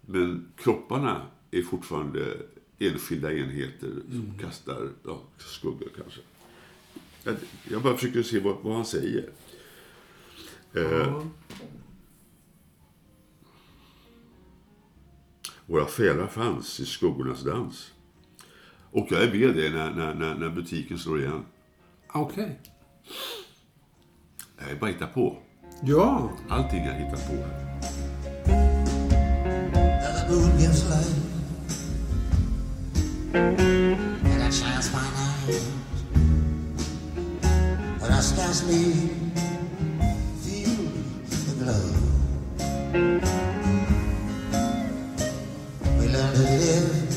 [0.00, 2.36] Men kropparna är fortfarande
[2.78, 6.20] enskilda enheter som kastar ja, skuggor kanske.
[7.24, 7.36] Jag,
[7.70, 9.30] jag bara försöker se vad, vad han säger.
[10.74, 11.22] Eh,
[15.66, 17.92] våra själar fanns i skuggornas dans.
[18.90, 21.44] Och jag är med det när, när, när, när butiken slår igen.
[22.08, 22.60] Okej.
[24.58, 25.38] Jag är bara hittar på.
[25.82, 26.32] Ja.
[26.48, 27.68] Allting jag hittar på.
[33.34, 35.62] And I shines my night.
[38.00, 38.92] But I scarcely
[40.42, 40.76] feel
[41.46, 41.86] the glow.
[45.98, 47.07] We learn to live,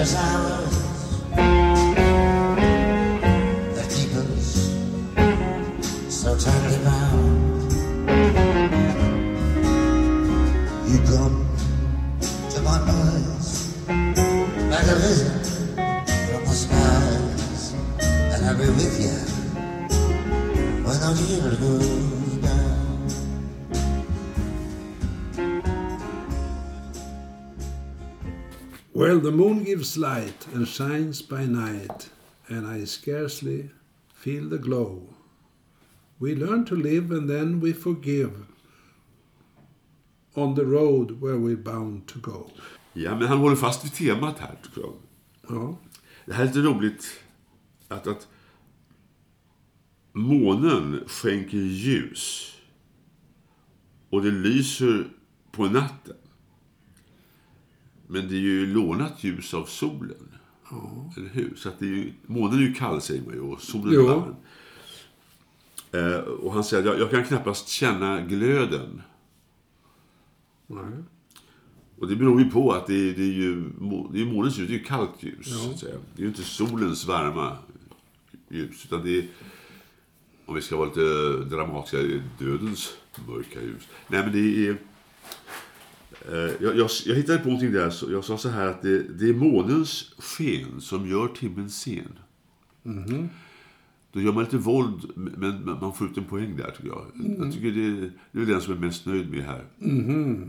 [0.00, 0.79] these precious
[29.90, 32.10] gives light and shines by night,
[32.48, 33.70] and I scarcely
[34.14, 35.02] feel the glow.
[36.18, 38.46] We learn to live and then we forgive
[40.36, 42.50] on the road where we're bound to go.
[42.92, 44.94] Ja, men han håller fast vid temat här, tycker jag.
[45.48, 45.78] Ja,
[46.26, 47.04] Det här är lite roligt
[47.88, 48.28] att, att
[50.12, 52.54] månen skänker ljus
[54.10, 55.08] och det lyser
[55.52, 56.16] på natten.
[58.10, 60.28] Men det är ju lånat ljus av solen.
[61.16, 61.54] Eller hur?
[61.56, 64.02] Så att det är ju, månen är ju kall säger man ju och solen är
[64.02, 64.34] varm.
[65.92, 69.02] Eh, och han säger att jag, jag kan knappast känna glöden.
[70.66, 71.04] nej.
[71.98, 73.70] Och det beror ju på att det är, det är ju
[74.12, 75.62] det är månens ljus, det är ju kallt ljus.
[75.62, 75.94] Så att säga.
[76.14, 77.56] Det är ju inte solens varma
[78.48, 78.84] ljus.
[78.84, 79.26] Utan det är,
[80.46, 82.92] om vi ska vara lite dramatiska, det är dödens
[83.28, 83.88] mörka ljus.
[84.08, 84.76] Nej men det är...
[86.28, 89.02] Eh, jag, jag, jag hittade på någonting där, så jag sa så här att det,
[89.02, 92.18] det är månens sken som gör timmen sen.
[94.12, 97.06] Då gör man lite våld, men man får ut en poäng där tycker jag.
[97.38, 99.64] Jag tycker det, det är den som är mest nöjd med här.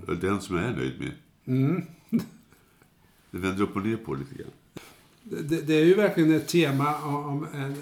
[0.08, 1.12] Eller den som jag är nöjd med.
[3.32, 4.52] Det vänder upp och ner på lite grann.
[5.24, 7.76] Det, det är ju verkligen ett tema om en,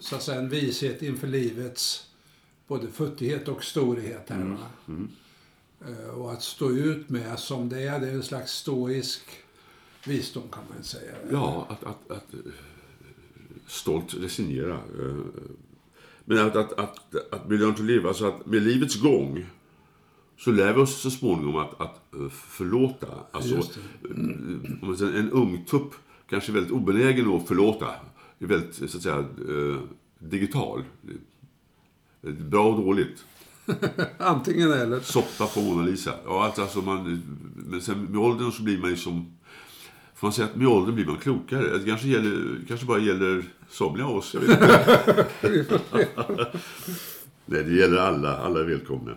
[0.00, 2.06] så att säga, en vishet inför livets
[2.66, 4.30] både futtighet och storhet.
[4.30, 4.56] Här, va?
[4.88, 4.94] Eh,
[6.16, 9.20] Och att stå ut med som det är, det är en slags stoisk
[10.06, 11.12] visdom kan man säga.
[11.32, 12.52] Ja, att, att, att eh,
[13.66, 14.74] stolt resignera.
[14.74, 15.16] eh,
[16.24, 19.46] Men att, att, att, att bli learn to live, alltså att med livets gång
[20.38, 23.06] så lär vi oss så småningom att, att eh, förlåta.
[23.30, 25.94] Alltså, eh, en ungtupp
[26.28, 27.86] kanske är väldigt obenägen att förlåta.
[28.38, 29.80] Är väldigt, så att säga, eh,
[30.18, 30.84] digital.
[32.22, 33.24] Eh, Bra och dåligt.
[34.18, 35.00] Antingen eller.
[35.00, 36.14] Soppa på Mona Lisa.
[36.24, 37.22] Ja, alltså, alltså man,
[37.56, 39.36] men sen med åldern så blir man ju som...
[40.14, 41.78] Får man säga att med åldern blir man klokare?
[41.78, 44.34] Det kanske, gäller, kanske bara gäller somliga av oss.
[44.34, 45.80] Jag vet inte.
[47.46, 48.36] Nej, det gäller alla.
[48.36, 49.12] Alla är välkomna.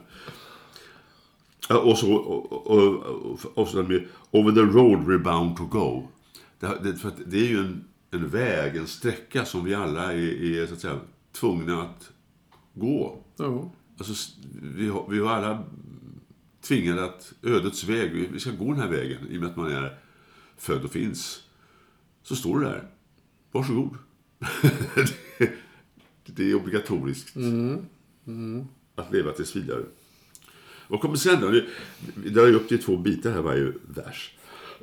[1.70, 6.08] Och så och, och, och, och så med Over the road we're bound to go.
[6.60, 10.62] Det, det, för det är ju en, en väg, en sträcka som vi alla är,
[10.62, 11.00] är så att säga,
[11.40, 12.12] tvungna att
[12.74, 13.24] gå.
[13.38, 13.72] Ja.
[14.00, 14.32] Alltså,
[14.62, 15.64] vi, har, vi har alla
[16.62, 19.72] tvingade att ödets väg, vi- ska gå den här vägen i och med att man
[19.72, 20.00] är
[20.58, 21.44] född och finns.
[22.24, 22.88] Så står det där.
[23.52, 23.98] Varsågod.
[25.38, 25.52] det,
[26.26, 27.34] det är obligatoriskt.
[28.96, 29.84] Att leva tills vidare.
[30.88, 31.48] Vad kommer sen då?
[32.16, 34.34] Vi- drar upp till två bitar här varje vers.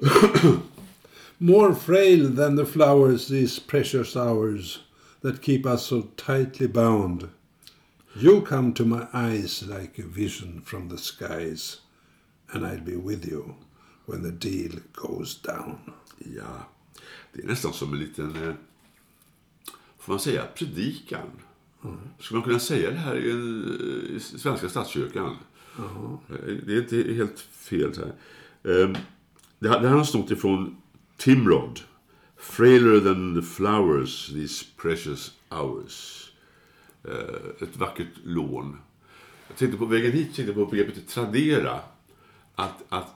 [1.38, 4.80] More frail than the flowers these precious hours
[5.20, 7.28] that keep us so tightly bound.
[8.20, 11.80] You come to my eyes like a vision from the skies,
[12.52, 13.54] and I'll be with you
[14.06, 15.78] when the deal goes down.
[16.36, 16.68] Ja,
[17.32, 18.54] det är nästan som en liten, eh,
[19.98, 21.30] får man säga, predikan.
[22.18, 23.64] Skulle man kunna säga det här i, en,
[24.10, 25.36] eh, i Svenska statskyrkan?
[25.78, 27.94] Eh, Det är inte helt fel.
[27.94, 28.14] Så här.
[28.82, 28.90] Eh,
[29.58, 30.76] Det här det här har snott ifrån
[31.16, 31.80] Timrod.
[32.36, 36.25] Frailer than the flowers, these precious hours.
[37.08, 38.76] Eh, Ett vackert lån.
[39.48, 41.78] Jag tänkte på vägen hit, tänkte på begreppet tradera.
[42.54, 43.14] Att, att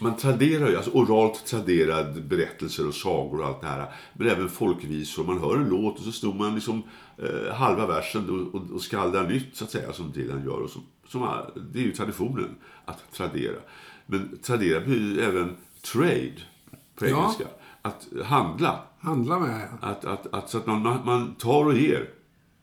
[0.00, 3.92] man traderar ju, alltså oralt traderad berättelser och sagor och allt det här.
[4.14, 5.24] Men även folkvisor.
[5.24, 6.82] Man hör en låt och så stod man liksom
[7.18, 10.60] eh, halva versen och, och, och skaldar nytt så att säga som Dylan gör.
[10.62, 11.28] Och som, som,
[11.72, 13.56] det är ju traditionen att tradera.
[14.06, 15.56] Men tradera blir ju även
[15.92, 16.32] trade
[16.96, 17.18] på Ja.
[17.22, 17.44] engelska.
[17.82, 18.80] Att handla.
[18.98, 19.68] Handla med.
[19.80, 22.08] Att, att, att, så att man, man tar och ger.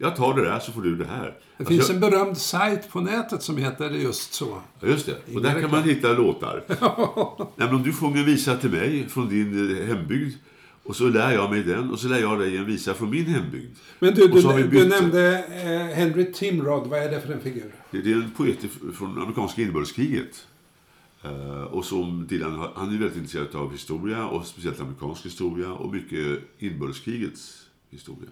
[0.02, 1.26] Jag tar det där så får du det här.
[1.26, 4.62] Det Alltså, finns jag- en berömd sajt på nätet som heter just så.
[4.80, 5.36] Ja, just det.
[5.36, 6.64] Och där kan man hitta låtar.
[7.56, 10.36] Nej, om du sjunger en visa till mig från din eh, hembygd
[10.84, 13.26] och så lär jag mig den och så lär jag dig en visa från min
[13.26, 13.76] hembygd.
[14.00, 15.38] Men du, du, du nämnde
[15.90, 16.88] eh, Henry Timrod.
[16.88, 17.76] Vad är det för en figur?
[17.92, 18.58] Det det är en poet
[18.98, 20.48] från amerikanska inbördeskriget.
[21.24, 25.94] Eh, och som Dylan, han är väldigt intresserad av historia och speciellt amerikansk historia och
[25.94, 27.58] mycket inbördeskrigets
[27.90, 28.30] historia.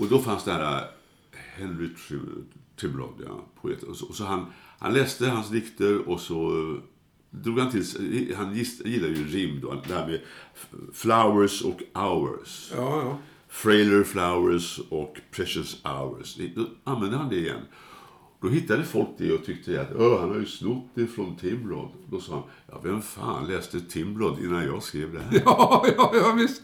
[0.00, 0.82] Och då fanns det här eh,
[1.54, 2.44] Henry Tim-
[2.76, 3.82] Timrod, ja, poet.
[3.82, 4.46] Och så, och så han,
[4.78, 6.80] han läste hans dikter och så eh,
[7.30, 10.20] drog han till han gillar ju rim då, det här med
[10.92, 12.72] flowers och hours.
[12.76, 13.18] Ja, ja.
[13.48, 16.38] Frailer Flowers och Precious Hours.
[16.54, 17.60] Då använde han det igen.
[18.42, 21.88] Då hittade folk det och tyckte att Åh, han har ju snott det från Timrod.
[22.10, 25.42] Då sa han, ja vem fan läste Timrod innan jag skrev det här?
[25.44, 26.62] Ja, ja, ja visst.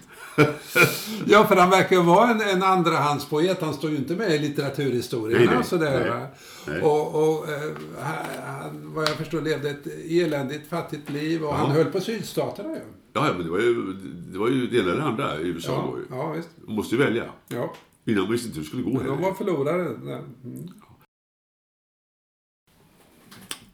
[1.26, 3.60] Ja, för han verkar vara en, en andrahandspoet.
[3.62, 6.00] Han står ju inte med i Nej, nej, och sådär.
[6.00, 6.26] nej, va?
[6.68, 6.82] nej.
[6.82, 7.60] Och, och eh,
[8.02, 11.44] han, vad jag förstår, levde ett eländigt, fattigt liv.
[11.44, 11.74] Och han Ja.
[11.74, 12.80] höll på sydstaterna ju.
[13.12, 13.92] Ja, ja, men det var ju
[14.32, 16.04] det, var ju det ena eller andra i USA Ja, då ju.
[16.20, 16.48] ja, visst.
[16.66, 17.24] Man måste ju välja.
[17.48, 17.72] Ja.
[18.04, 19.16] Innan man visste inte hur det skulle gå De heller.
[19.22, 19.82] var förlorare.
[19.86, 20.68] Mm.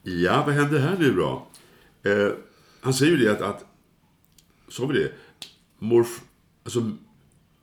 [0.03, 1.47] Ja, vad händer här nu då?
[2.03, 2.33] Eh,
[2.81, 3.65] han säger ju det att, att
[4.69, 5.13] sa vi det?
[5.79, 6.21] Morf,
[6.65, 6.91] alltså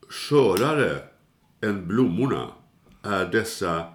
[0.10, 0.98] skörare
[1.62, 2.48] än blommorna
[3.04, 3.86] är dessa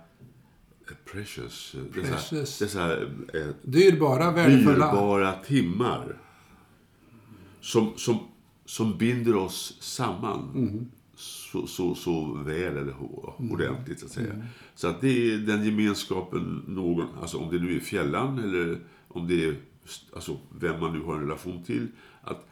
[1.13, 2.59] precious, eh, dessa, Precious.
[2.59, 4.87] dessa eh, Dyrbara, värdefulla.
[4.93, 6.19] dyrbara timmar
[7.61, 8.19] som, som,
[8.65, 10.91] som binder oss samman Mm.
[11.55, 14.33] Så, så, så väl eller ho- ordentligt så att säga.
[14.33, 14.47] Mm.
[14.75, 19.29] Så att det är den gemenskapen någon, alltså om det nu är fjällan eller om
[19.29, 19.57] det är
[20.15, 21.87] alltså vem man nu har en relation till.
[22.23, 22.47] Att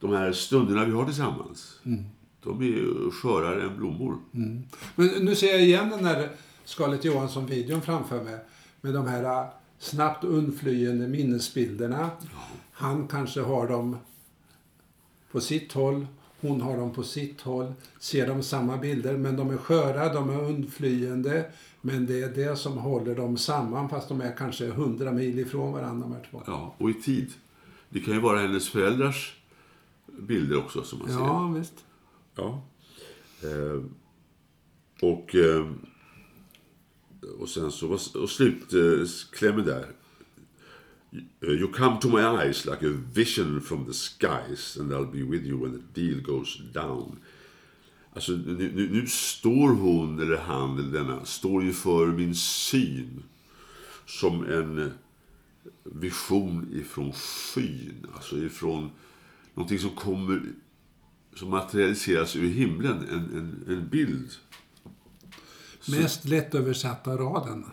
[0.00, 2.04] de här stunderna vi har tillsammans, Mm.
[2.42, 4.18] de är skörare än blommor.
[4.96, 6.28] Men nu ser jag igen den där
[6.64, 8.38] Scarlett Johansson-videon framför mig.
[8.80, 12.10] Med de här äh, snabbt undflyende minnesbilderna.
[12.72, 13.96] Han kanske har dem
[15.32, 16.06] på sitt håll.
[16.40, 17.72] Hon har dem på sitt håll.
[17.98, 21.50] Ser de samma bilder, men de är sköra, de är undflyende.
[21.80, 25.72] Men det är det som håller dem samman, fast de är kanske hundra mil ifrån
[25.72, 26.42] varandra de här två.
[26.46, 27.32] Ja, och i tid.
[27.88, 29.36] Det kan ju vara hennes föräldrars
[30.06, 31.14] bilder också som man ser.
[31.14, 31.84] Ja, visst.
[32.34, 32.62] Ja.
[33.42, 33.82] Eh,
[35.02, 35.66] och, eh,
[37.40, 39.86] och sen så var och slutklämmen där.
[41.12, 45.22] Uh, you come to my eyes like a vision from the skies and I'll be
[45.22, 47.18] with you when the deal goes down.
[48.12, 53.22] Alltså nu, nu, nu står hon eller han eller denna står inför min syn
[54.06, 54.92] som en eh,
[55.84, 58.06] vision ifrån skyn.
[58.14, 58.90] Alltså ifrån
[59.54, 60.42] någonting som kommer
[61.34, 64.30] som materialiseras ur himlen, en, en, en bild.
[65.88, 67.64] Mest lättöversatta raden.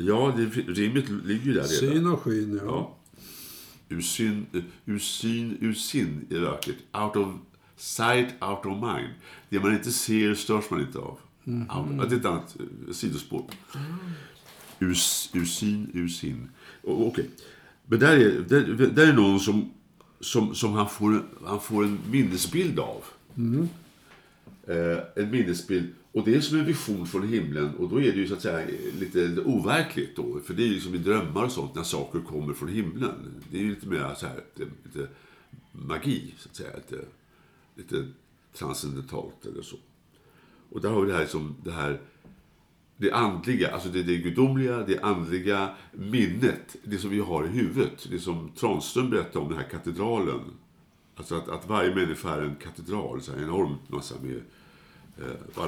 [0.00, 1.94] Ja, det, rimmet ligger ju där redan.
[1.94, 2.66] Syn och skyn, ja.
[2.66, 2.94] Ja.
[3.88, 4.46] Ur, syn,
[4.84, 6.76] ur syn, ur sin är vackert.
[6.92, 7.34] Out of
[7.76, 9.08] sight, out of mind.
[9.48, 11.18] Det man inte ser störs man inte av.
[11.44, 13.44] Out, det är ett annat eh, sidospår.
[14.78, 16.48] Ur, s- ur syn, ur sin.
[16.82, 17.30] Okej.
[17.86, 19.70] Men där är, där, där är någon som,
[20.20, 23.04] som, som han, får, han får en minnesbild av.
[24.68, 25.94] Eh, en minnesbild.
[26.12, 27.74] Och det är som en vision från himlen.
[27.74, 30.40] Och då är det ju så att säga eh, lite overkligt då.
[30.40, 33.42] För det är ju som i drömmar och sånt när saker kommer från himlen.
[33.50, 35.08] Det är ju lite mer så här, lite, lite
[35.72, 36.70] magi så att säga.
[36.76, 37.04] Lite,
[37.74, 38.08] lite
[38.54, 39.76] transcendentalt eller så.
[40.70, 42.00] Och där har vi det här som det här
[42.96, 48.06] det andliga, alltså det, det gudomliga, det andliga minnet, det som vi har i huvudet.
[48.10, 50.40] Det som Tranström berättade om den här katedralen.
[51.14, 54.40] Alltså att, att varje människa är en katedral, så här enormt massa med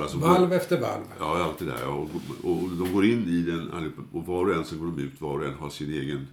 [0.09, 1.05] som Valv efter valv.
[1.19, 1.87] Ja, allt det där.
[1.87, 2.11] Och,
[2.43, 5.21] och, och de går in i den och var och en så går de ut,
[5.21, 6.27] var och en har sin egen,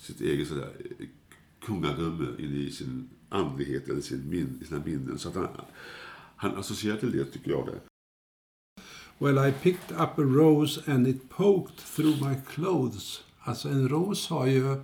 [0.00, 1.06] sitt eget sådär eh,
[1.64, 5.18] kungadöme inne i sin andlighet eller sin min, sina minnen.
[5.18, 5.48] Så att han,
[6.36, 7.66] han associerar till det, tycker jag.
[7.66, 7.80] Det.
[9.18, 13.22] Well, I picked up a rose and it poked through my clothes.
[13.40, 14.82] Alltså en ros har ju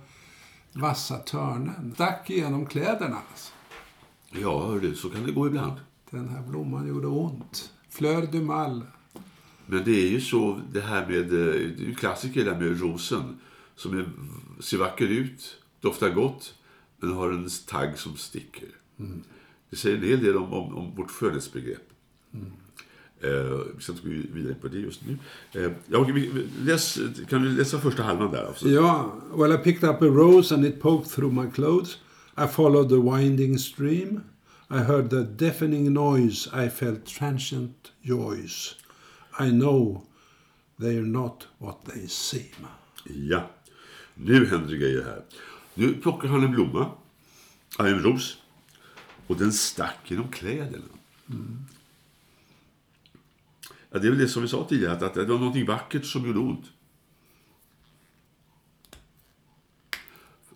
[0.73, 1.91] vassa törnen.
[1.95, 3.21] Stack igenom kläderna.
[3.29, 3.53] Alltså.
[4.29, 5.79] Ja, hör du, så kan det gå ibland.
[6.13, 7.71] Den här blomman gjorde ont.
[7.89, 8.81] Fleur du mal.
[9.65, 13.39] Men det är ju så, det här med, eh, det är klassiker där med rosen.
[13.75, 14.05] Som är,
[14.59, 16.55] ser vacker ut, doftar gott,
[16.97, 18.69] men har en tagg som sticker.
[19.69, 21.89] Det säger en hel del om, om, om vårt skönhetsbegrepp.
[23.21, 25.17] Eh, vi ska inte gå vidare på det just nu.
[25.61, 26.07] Eh, ja,
[26.59, 26.99] läs,
[27.29, 28.45] kan du läsa första halvan där?
[28.45, 28.69] Alltså?
[28.69, 31.97] Ja, well I picked up a rose and it poked through my clothes.
[32.37, 34.21] I followed the winding stream.
[34.73, 36.47] I heard the deafening noise.
[36.51, 38.75] I felt transient joys.
[39.39, 40.01] I know
[40.79, 42.67] they are not what they seem.
[43.05, 43.49] Ja,
[44.15, 45.23] nu händer det grejer här.
[45.73, 46.91] Nu plockar han en blomma,
[47.79, 48.37] en ros,
[49.27, 50.83] och den stack genom kläderna.
[53.91, 56.05] Ja, det är väl det som vi sa tidigare, att, att det var någonting vackert
[56.05, 56.65] som gjorde ont.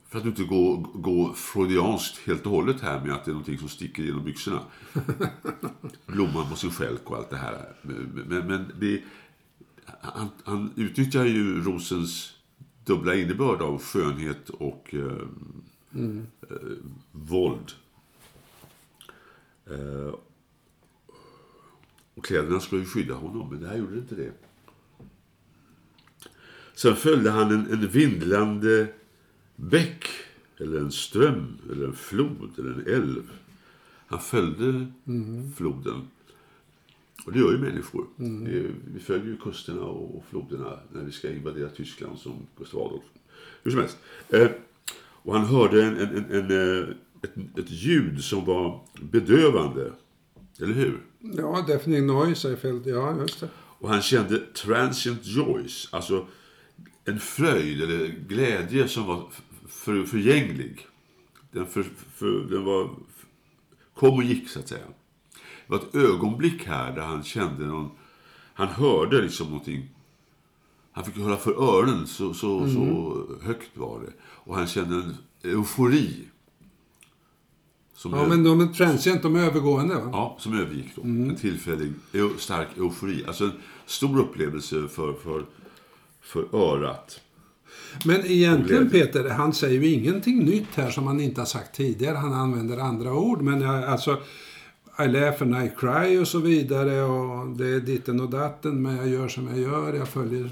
[0.10, 3.58] För att inte gå, gå freudianskt helt och hållet här med att det är någonting
[3.58, 4.62] som sticker genom byxorna.
[6.06, 7.76] Blomman på sin stjälk och allt det här.
[7.82, 9.02] Men, men, det,
[9.86, 12.34] han, han utnyttjar ju rosens
[12.86, 15.28] dubbla innebörd av skönhet och eh,
[15.96, 16.56] eh,
[17.12, 17.72] våld.
[19.66, 20.14] Eh,
[22.16, 24.32] och kläderna ska ju skydda honom, men det här gjorde inte det.
[26.74, 28.88] Sen följde han en, en vindlande
[29.62, 30.06] bäck,
[30.58, 33.24] eller en ström, eller en flod, eller en älv.
[34.08, 34.88] Han följde
[35.56, 36.08] floden.
[37.26, 38.06] Och det gör ju människor.
[38.18, 43.04] Det- Vi följer ju kusterna och floderna när vi ska invadera Tyskland som Gustav Adolf.
[43.64, 43.98] Hur som helst.
[44.30, 44.48] Eh,
[45.00, 46.88] och han hörde en, en, en, en, eh,
[47.22, 49.94] ett, ett ljud som var bedövande.
[50.62, 51.00] Eller hur?
[51.20, 52.58] Ja, deafening noise.
[52.86, 53.50] Ja, just det.
[53.56, 56.28] Och han kände transient joys, alltså
[57.06, 59.30] en fröjd eller glädje som var
[59.88, 60.88] för, förgänglig.
[61.52, 61.84] Den, för,
[62.16, 62.90] för, den var,
[63.94, 64.86] kom och gick så att säga.
[65.34, 67.92] Det var ett ögonblick här där han kände någon,
[68.54, 69.90] han hörde liksom någonting.
[70.92, 74.14] Han fick höra för öronen, så, så, så högt var det.
[74.22, 76.28] Och han kände en eufori.
[77.96, 79.96] Som Ja, men de är transient, de är övergående.
[79.96, 80.10] Va?
[80.12, 81.02] Ja, som övergick då.
[81.02, 81.94] En tillfällig,
[82.38, 83.26] stark eufori.
[83.28, 83.52] Alltså en
[83.86, 85.46] stor upplevelse för, för,
[86.22, 87.22] för örat.
[88.06, 88.90] Men egentligen.
[88.90, 92.16] Peter, han säger ju ingenting nytt här som han inte har sagt tidigare.
[92.16, 93.42] Han använder andra ord.
[93.42, 94.18] Men jag, alltså,
[95.00, 97.04] I laugh and I cry och så vidare.
[97.04, 99.94] Och det är ditten och datten, men jag gör som jag gör.
[99.94, 100.50] Jag följer...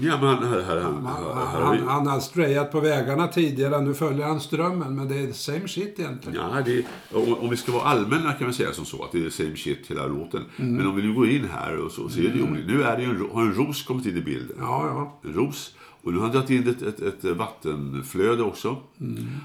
[0.00, 1.78] Ja, men här, Han, här har vi...
[1.78, 4.96] han, han har strayat på vägarna tidigare, nu följer han strömmen.
[4.96, 6.40] Men det är same shit egentligen.
[6.40, 9.26] Ja, det, om, om vi ska vara allmänna kan vi säga som så att det
[9.26, 10.44] är same shit hela låten.
[10.56, 12.66] Men om vi nu går in här och så, så är det ju olika.
[12.66, 14.56] Nu är det ju en, har en ros kommit in i bilden.
[14.60, 15.28] Ja, ja.
[15.28, 15.74] En ros.
[16.06, 18.82] Och nu har han dragit in ett, ett, ett vattenflöde också.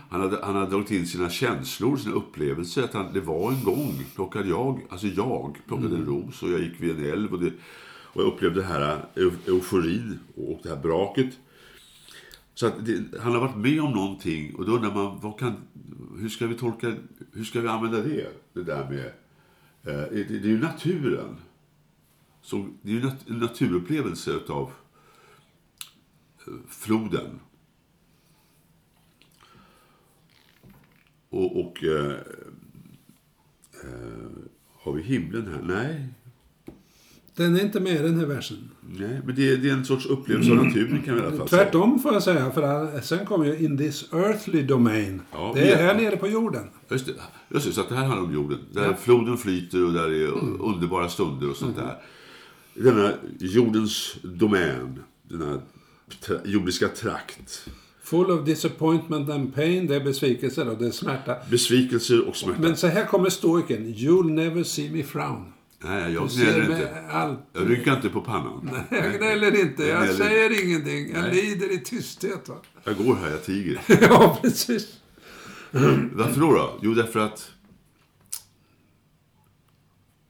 [0.10, 2.84] Han, hade, han hade dragit in sina känslor, sina upplevelser.
[2.84, 6.60] Att han, det var en gång plockade jag, alltså jag plockade en ros och jag
[6.60, 7.34] gick vid en älv.
[7.34, 7.54] Och, det,
[7.86, 11.40] och jag upplevde det här eu, euforin och det här braket.
[12.54, 15.54] Så att det, han har varit med om någonting och då undrar man, vad kan,
[16.20, 16.94] hur ska vi tolka,
[17.34, 18.28] hur ska vi använda det?
[18.54, 19.06] Det där med,
[19.94, 21.36] eh, det, det är ju naturen.
[22.42, 24.72] Så, det är ju nat, en naturupplevelse utav
[26.70, 27.40] floden.
[31.30, 32.12] Och, och eh,
[33.84, 34.30] eh,
[34.84, 35.62] har vi himlen här?
[35.64, 36.08] Nej,
[37.36, 38.70] Den är inte med i den här versen.
[38.82, 41.38] nej men det, är- det är en sorts upplevelse av naturen kan vi i alla
[41.38, 41.48] fall.
[41.50, 45.22] Tvärtom får jag säga, för sen kommer ju In this earthly domain.
[45.32, 46.68] Ja, det är här nere på jorden.
[46.90, 47.14] Just det,
[47.50, 48.60] just det, så att det här handlar om jorden.
[48.74, 50.28] Där floden flyter och där är
[50.62, 51.98] underbara stunder och sånt där.
[52.74, 55.62] Denna jordens domän, denna
[56.46, 57.68] jordiska trakt.
[58.04, 59.88] Full of disappointment and pain.
[59.88, 61.36] Det är besvikelse och det är smärta.
[61.50, 62.62] Besvikelser och smärta.
[62.62, 63.88] Men så här kommer stoiken.
[63.88, 65.54] You'll never see me frown.
[65.84, 67.02] Nej, jag gnäller inte.
[67.12, 67.40] allt.
[67.54, 68.70] Jag rynkar inte på pannan.
[68.90, 69.84] Jag gnäller inte.
[69.84, 71.12] Jag gnäller säger ingenting.
[71.14, 71.32] Jag Nej.
[71.32, 72.50] lider i tysthet.
[72.50, 72.56] Va?
[72.84, 73.82] Jag går här, jag tiger.
[74.02, 74.98] ja, precis.
[76.12, 76.80] Varför då, då?
[76.82, 77.52] Jo, därför att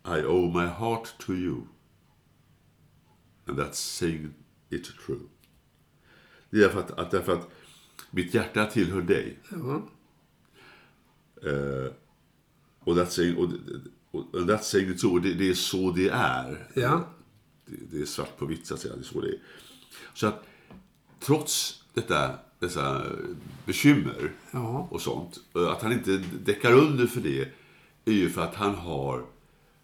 [0.05, 1.61] I owe my heart to you.
[3.47, 4.33] And that's saying
[4.69, 5.19] it true.
[6.51, 7.49] Det är därför att, att, därför att
[8.11, 9.39] mitt hjärta tillhör dig.
[9.51, 9.81] Ja.
[11.49, 11.91] Eh,
[12.79, 13.49] och that's saying, och,
[14.33, 16.67] that's saying it det, det är så det är.
[16.73, 17.07] Ja.
[17.65, 18.95] Det, det är svart på vitt så att säga.
[18.95, 19.39] Det är så det är.
[20.13, 20.43] Så att
[21.19, 23.05] trots detta, dessa
[23.65, 24.87] bekymmer Ja.
[24.91, 25.39] och sånt.
[25.55, 27.41] eh, Att han inte däckar under för det
[28.05, 29.25] är ju för att han har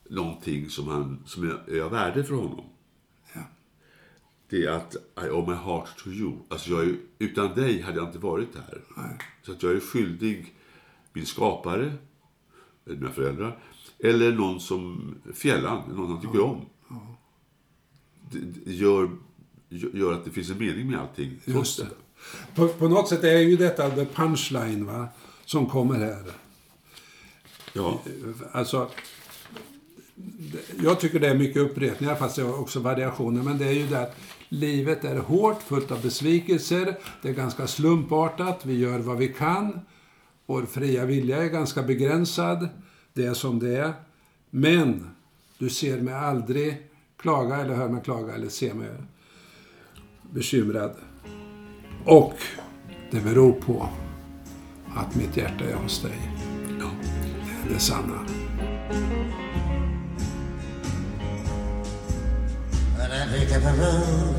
[0.09, 2.65] någonting som, han, som är, är av värde för honom.
[4.49, 4.57] Ja.
[4.57, 4.95] Det är att
[5.25, 6.33] I owe my heart to you.
[6.49, 8.81] Alltså jag är, utan dig hade jag inte varit här.
[8.97, 9.17] Nej.
[9.43, 10.53] Så att jag är skyldig
[11.13, 11.93] min skapare,
[12.83, 13.57] mina föräldrar,
[13.99, 16.65] eller någon som fjällan, någon han tycker om.
[18.31, 19.09] Det, det gör,
[19.69, 21.39] gör att det finns en mening med allting.
[21.45, 21.87] Just det.
[22.55, 25.07] På, på något sätt är ju detta the punchline va,
[25.45, 26.23] som kommer här.
[27.73, 28.01] Ja,
[28.51, 28.91] Alltså, det-
[30.83, 33.43] jag tycker det är mycket upprepningar, fast det är också variationer.
[33.43, 34.15] Men det är ju det att
[34.49, 36.97] livet är hårt, fullt av besvikelser.
[37.21, 38.65] Det är ganska slumpartat.
[38.65, 39.79] Vi gör vad vi kan.
[40.45, 42.69] Vår fria vilja är ganska begränsad.
[43.13, 43.93] Det är som det är.
[44.49, 45.09] Men
[45.57, 46.77] du ser mig aldrig
[47.17, 48.89] klaga, eller hör mig klaga, eller ser mig
[50.31, 50.95] bekymrad.
[52.05, 52.33] Och
[53.11, 53.89] det beror på
[54.95, 56.19] att mitt hjärta är hos dig.
[56.79, 56.89] ja.
[57.63, 58.36] Det är det sanna.
[63.29, 64.35] Pick up a road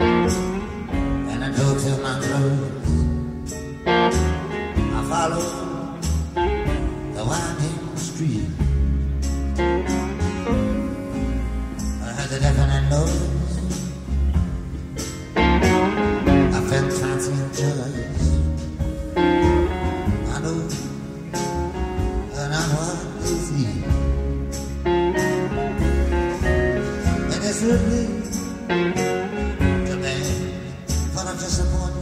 [0.00, 3.52] and I go to my clothes,
[3.86, 5.48] I follow
[7.14, 8.48] the winding street.
[12.02, 13.56] I heard the deafening noise.
[16.56, 18.15] I felt transient joys.
[27.60, 28.06] miserably.
[28.68, 30.24] Come in,
[31.14, 31.95] full of disappointment.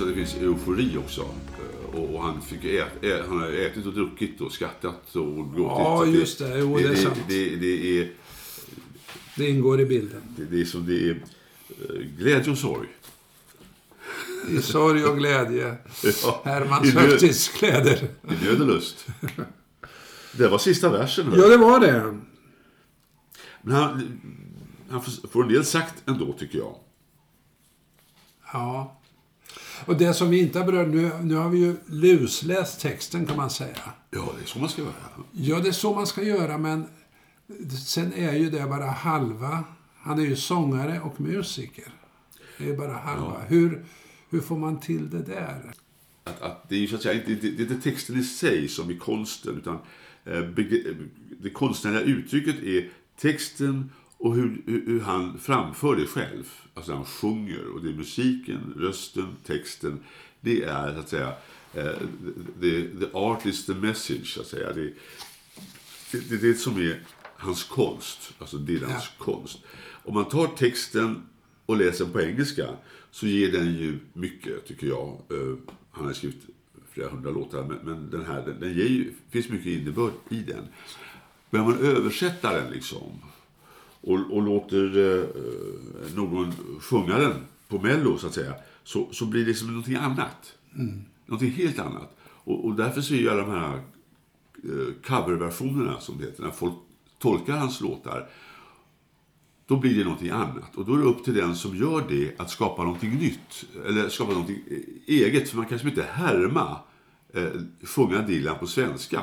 [0.00, 1.20] Också att det finns eufori också.
[1.20, 5.36] Eh, Och, och han, fick ät, ä, han har ätit och druckit och skrattat och
[5.54, 5.56] gråtit.
[5.58, 6.58] Ja, Så just det.
[6.58, 7.18] Jo, det är sant.
[7.28, 8.12] Det, det, är,
[9.36, 10.22] Det ingår i bilden.
[10.36, 12.88] det, det är som det är eh, glädje och sorg.
[14.50, 15.76] I sorg och glädje.
[16.22, 18.08] Ja, Hermans högtidskläder.
[18.28, 19.06] I nöd och lust.
[20.32, 21.26] Det var sista versen.
[21.26, 21.40] hörru.
[21.42, 22.18] Ja, det var det.
[23.62, 24.20] Men han,
[24.90, 26.74] han får en del sagt ändå, tycker jag.
[28.52, 28.99] Ja.
[29.86, 33.36] Och det som vi inte har berört, nu, nu har vi ju lusläst texten kan
[33.36, 33.76] man säga.
[34.10, 34.92] Ja, det är så man ska göra.
[35.32, 36.84] Ja, det är så man ska göra, men
[37.86, 39.64] sen är ju det bara halva.
[39.96, 41.92] Han är ju sångare och musiker.
[42.58, 43.40] Det är bara halva.
[43.48, 43.84] Hur,
[44.30, 45.72] hur får man till det där?
[46.24, 48.68] Att, att det är ju så att säga inte, det, det inte texten i sig
[48.68, 49.78] som är konsten, utan
[50.24, 50.40] eh,
[51.42, 52.88] det konstnärliga uttrycket är
[53.20, 53.90] texten
[54.20, 56.52] och hur, hur, han framför det själv.
[56.74, 60.00] Alltså han sjunger och det är musiken, rösten, texten.
[60.40, 61.32] Det är så att säga
[61.74, 61.92] eh,
[62.60, 64.72] the, the art is the message, så att säga.
[64.72, 64.92] Det,
[66.12, 67.00] det, det är det som är
[67.36, 69.58] hans konst, alltså Dylans konst.
[70.04, 71.22] Om man tar texten
[71.66, 72.68] och läser den på engelska
[73.10, 75.08] så ger den ju mycket, tycker jag.
[75.08, 75.56] Eh,
[75.90, 76.42] han har skrivit
[76.90, 80.36] flera hundra låtar, men, men den här, den, den ger ju, finns mycket innebörd i
[80.40, 80.64] den.
[81.50, 83.20] Men man översätter den liksom
[84.00, 85.24] och, och låter eh,
[86.14, 87.34] någon sjunga den
[87.68, 90.54] på mello, så att säga, så, så blir det liksom någonting annat.
[91.26, 92.16] Någonting helt annat.
[92.22, 96.50] Och, och därför så är ju alla de här eh, coverversionerna, som det heter, när
[96.50, 96.74] folk
[97.18, 98.28] tolkar hans låtar,
[99.66, 100.76] då blir det någonting annat.
[100.76, 103.64] Och då är det upp till den som gör det att skapa någonting nytt.
[103.86, 105.48] Eller skapa någonting eh, eget.
[105.48, 106.76] För man kanske inte härma,
[107.34, 107.50] eh,
[107.82, 109.22] sjunga Dylan på svenska.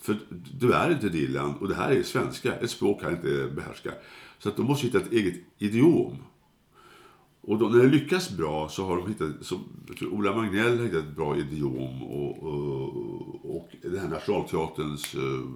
[0.00, 0.18] För
[0.58, 3.94] du är inte Dylan och det här är svenska, ett språk han inte behärskar.
[4.38, 6.16] Så att de måste hitta ett eget idiom.
[7.40, 9.30] Och då, när det lyckas bra så har de hittat,
[9.98, 15.46] tror Ola Magnell har hittat ett bra idiom och, och, och den här Nationalteaterns uh,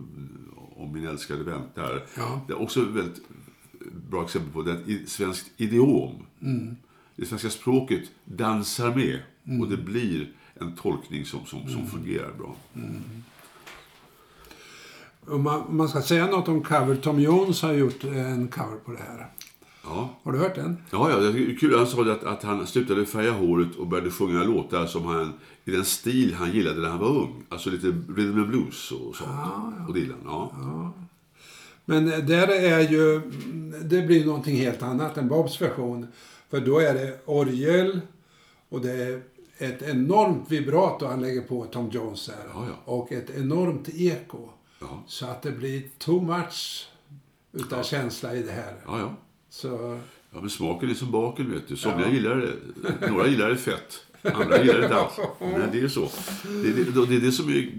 [0.77, 2.07] Om min älskade väntar.
[2.17, 2.41] Ja.
[2.47, 3.23] Det är också ett väldigt
[4.11, 6.27] bra exempel på det, att i svenskt idiom,
[7.17, 9.19] det svenska språket dansar med
[9.61, 12.57] och det blir en tolkning som, som, som fungerar bra.
[15.27, 16.97] Om man, man ska säga något om cover.
[16.97, 19.29] Tom Jones har gjort en cover på det här.
[19.85, 20.09] Ja.
[20.23, 20.77] Har du hört den?
[20.91, 21.79] Ja, ja, det är kul.
[21.79, 25.33] Han sa att, att han slutade färga håret och började sjunga låtar som han,
[25.65, 27.45] i den stil han gillade när han var ung.
[27.49, 29.31] Alltså lite rhythm and blues och sånt.
[29.89, 30.53] Och Dylan, ja.
[31.85, 33.21] Men där är ju,
[33.85, 36.07] det blir någonting helt annat än Bobs version.
[36.51, 38.01] För då är det orgel
[38.69, 39.23] och det är
[39.59, 42.31] ett enormt vibrato han lägger på Tom Jones.
[42.55, 42.93] Ja, ja.
[42.93, 44.49] Och ett enormt eko.
[44.83, 45.03] Ja.
[45.07, 46.89] Så att det blir too much
[47.53, 48.75] utav känsla i det här.
[48.87, 49.15] Ja, ja.
[49.51, 50.01] Så,
[50.35, 51.77] Ja, men smaken är som baken, vet du.
[51.77, 53.11] Somliga gillar det.
[53.11, 54.07] Några gillar det fett.
[54.23, 55.13] Andra gillar det inte alls.
[55.41, 56.09] Nej, det är så.
[56.45, 57.73] Det är det, det är det som är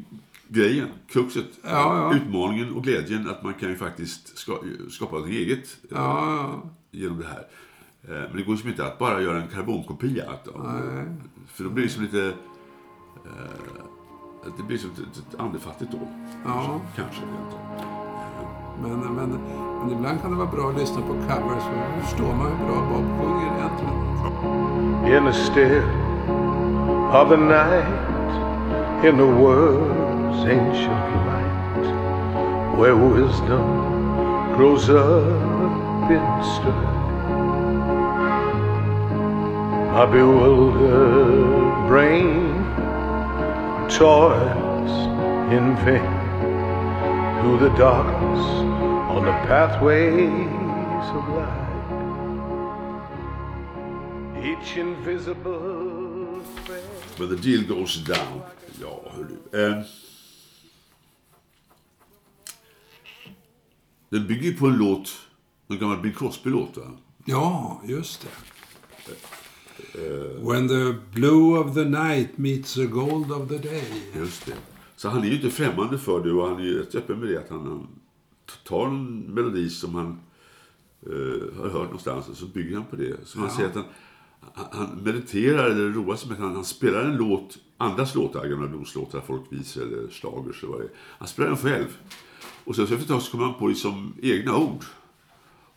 [0.48, 1.46] grejen, kruxet.
[1.64, 2.16] Ja, ja.
[2.16, 4.58] Utmaningen och glädjen att man kan ju faktiskt ska,
[4.90, 7.48] skapa något eget eh, ja, genom det här.
[8.04, 10.34] Eh, Men det går som inte att bara göra en karbonkopia.
[11.48, 12.26] För då blir det som lite...
[13.26, 13.84] Eh,
[14.58, 15.98] det blir som ett, ett andefattigt då.
[16.46, 16.80] Ja.
[16.96, 17.22] Kanske.
[17.22, 17.74] rent
[18.82, 19.30] men, men,
[19.80, 21.64] men ibland kan det vara bra att lyssna på covers.
[21.64, 24.14] För då förstår man hur bra Bob sjunger egentligen.
[25.06, 25.84] in the still
[27.12, 36.94] of the night, in the world's ancient light, where wisdom grows up in strife.
[39.94, 42.53] My bewildered brain
[43.98, 44.92] toils
[45.52, 46.02] in vain
[47.40, 48.44] through the darkness
[49.16, 51.60] on the pathways of light.
[54.44, 56.84] Each invisible thread.
[57.18, 58.42] But the deal goes down.
[58.82, 59.38] Ja, hörru.
[59.54, 59.84] Eh,
[64.10, 65.10] den bygger ju på en låt,
[65.68, 66.78] en gammal Bill Crosby-låt.
[66.78, 66.84] va?
[67.26, 68.53] Ja, just det.
[70.42, 73.84] When the blue of the night meets the gold of the day.
[74.18, 74.54] Just det.
[74.96, 77.30] Så han är ju inte främmande för det och han är ju rätt öppen med
[77.30, 77.88] det att han, han
[78.64, 80.20] tar en melodi som han
[81.06, 83.16] eh, har hört någonstans och så bygger han på det.
[83.26, 83.84] Så man ser att han,
[84.72, 89.22] han- mediterar eller roar sig med han, han spelar en låt, andras låtar, gamla blueslåtar,
[89.22, 90.92] folkvisor eller schlagers eller vad det är.
[91.18, 91.98] Han spelar den själv.
[92.64, 94.84] Och sen så efter ett tag så kommer han på liksom egna ord.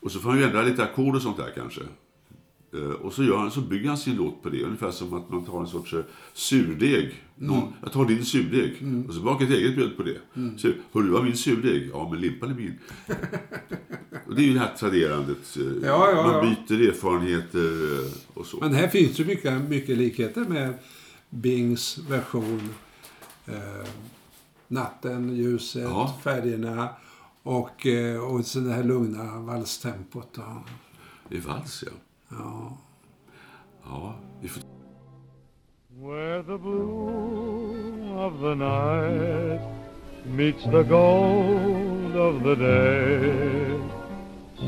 [0.01, 1.81] Och så får han ju ändra lite ackord och sånt där kanske.
[2.73, 4.63] Eh, Och så, gör han, så bygger han sin låt på det.
[4.63, 6.01] Ungefär som att man tar en sorts eh,
[6.33, 7.23] surdeg.
[7.39, 8.83] Någon, Jag tar din surdeg.
[9.09, 10.19] Och så bakar ett eget bröd på det.
[10.57, 11.91] Så, Hör du vad min surdeg?
[11.93, 12.79] Ja, men limpan är min.
[14.27, 15.57] och det är ju det här traderandet.
[15.57, 16.57] eh, Ja, ja, man ja.
[16.69, 18.57] byter erfarenheter eh, och så.
[18.61, 20.75] Men här finns ju mycket, mycket likheter med
[21.31, 22.69] Bings version.
[23.47, 23.87] Eh,
[24.69, 26.19] natten, ljuset, Ja.
[26.25, 26.89] färgerna
[27.43, 27.87] och,
[28.31, 30.39] och så det här lugna valstempot.
[31.29, 31.93] Det är vals, ja.
[32.31, 32.73] Ja.
[33.85, 34.63] ja vi får...
[36.01, 39.61] Where the blue of the night
[40.25, 43.81] meets the gold of the day,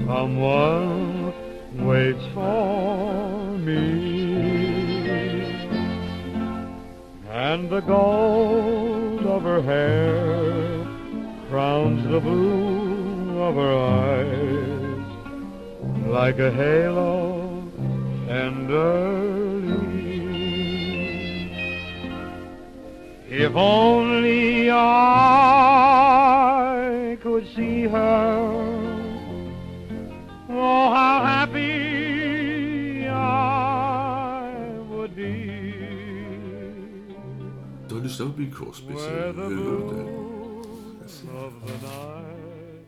[0.06, 1.32] someone
[1.84, 4.08] waits for me.
[7.30, 10.86] And the gold of her hair
[11.50, 14.68] crowns the blue of her eyes
[16.08, 17.37] like a halo
[18.38, 20.18] tenderly.
[23.30, 24.78] If only I
[27.22, 28.38] could see her,
[30.50, 33.10] oh, how happy I
[34.90, 35.34] would be.
[37.88, 40.08] Du har lyssnat på Bing Crosby, så Where the hur blue låter det?
[41.44, 42.86] of the night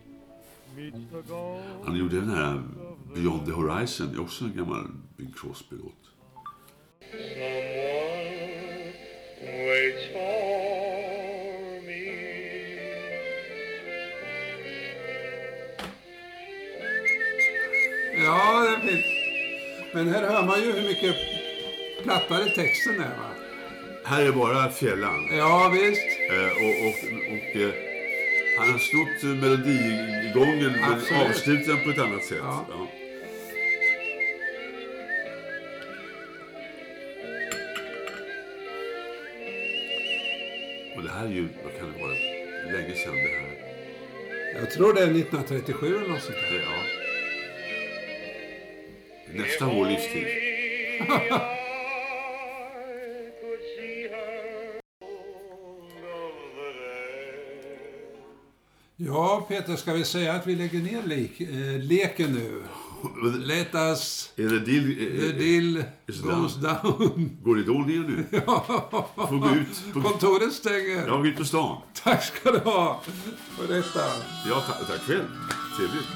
[0.76, 1.60] meets the gold.
[1.84, 2.62] Han gjorde den här
[3.14, 4.86] Beyond the Horizon, är också en gammal
[5.16, 5.94] Bing Crosby-låt.
[18.24, 19.04] Ja, det är fint.
[19.94, 21.16] Men här hör man ju hur mycket
[22.02, 22.98] plattare texten är.
[22.98, 23.30] Va?
[24.04, 25.28] Här är bara fjällan.
[25.36, 26.02] Ja, visst.
[26.30, 27.70] Eh, och och, och eh,
[28.58, 32.38] han har snott melodigången men avslutat den på ett annat sätt.
[32.42, 32.66] Ja.
[32.70, 32.99] Ja.
[41.24, 42.12] Är ju, vad kan det vara,
[42.72, 43.56] länge sedan det här.
[44.60, 46.62] Jag tror det är 1937 eller något sånt Det, där.
[46.62, 46.82] ja.
[49.42, 50.26] Nästa vår livstid.
[58.96, 62.62] Ja, Peter, ska vi säga att vi lägger ner lik, eh, leken nu?
[63.44, 64.32] Let us...
[64.36, 67.30] Är det deal, The är, deal is goes down.
[67.44, 68.24] går det dåligt nu?
[69.16, 71.06] Får gå ut på, Kontoret stänger.
[71.06, 71.76] jag går ut på stan.
[72.02, 73.02] Tack ska du ha
[73.58, 74.00] för detta.
[74.48, 75.24] Ja, ta, tack själv.
[75.76, 76.06] Trevligt.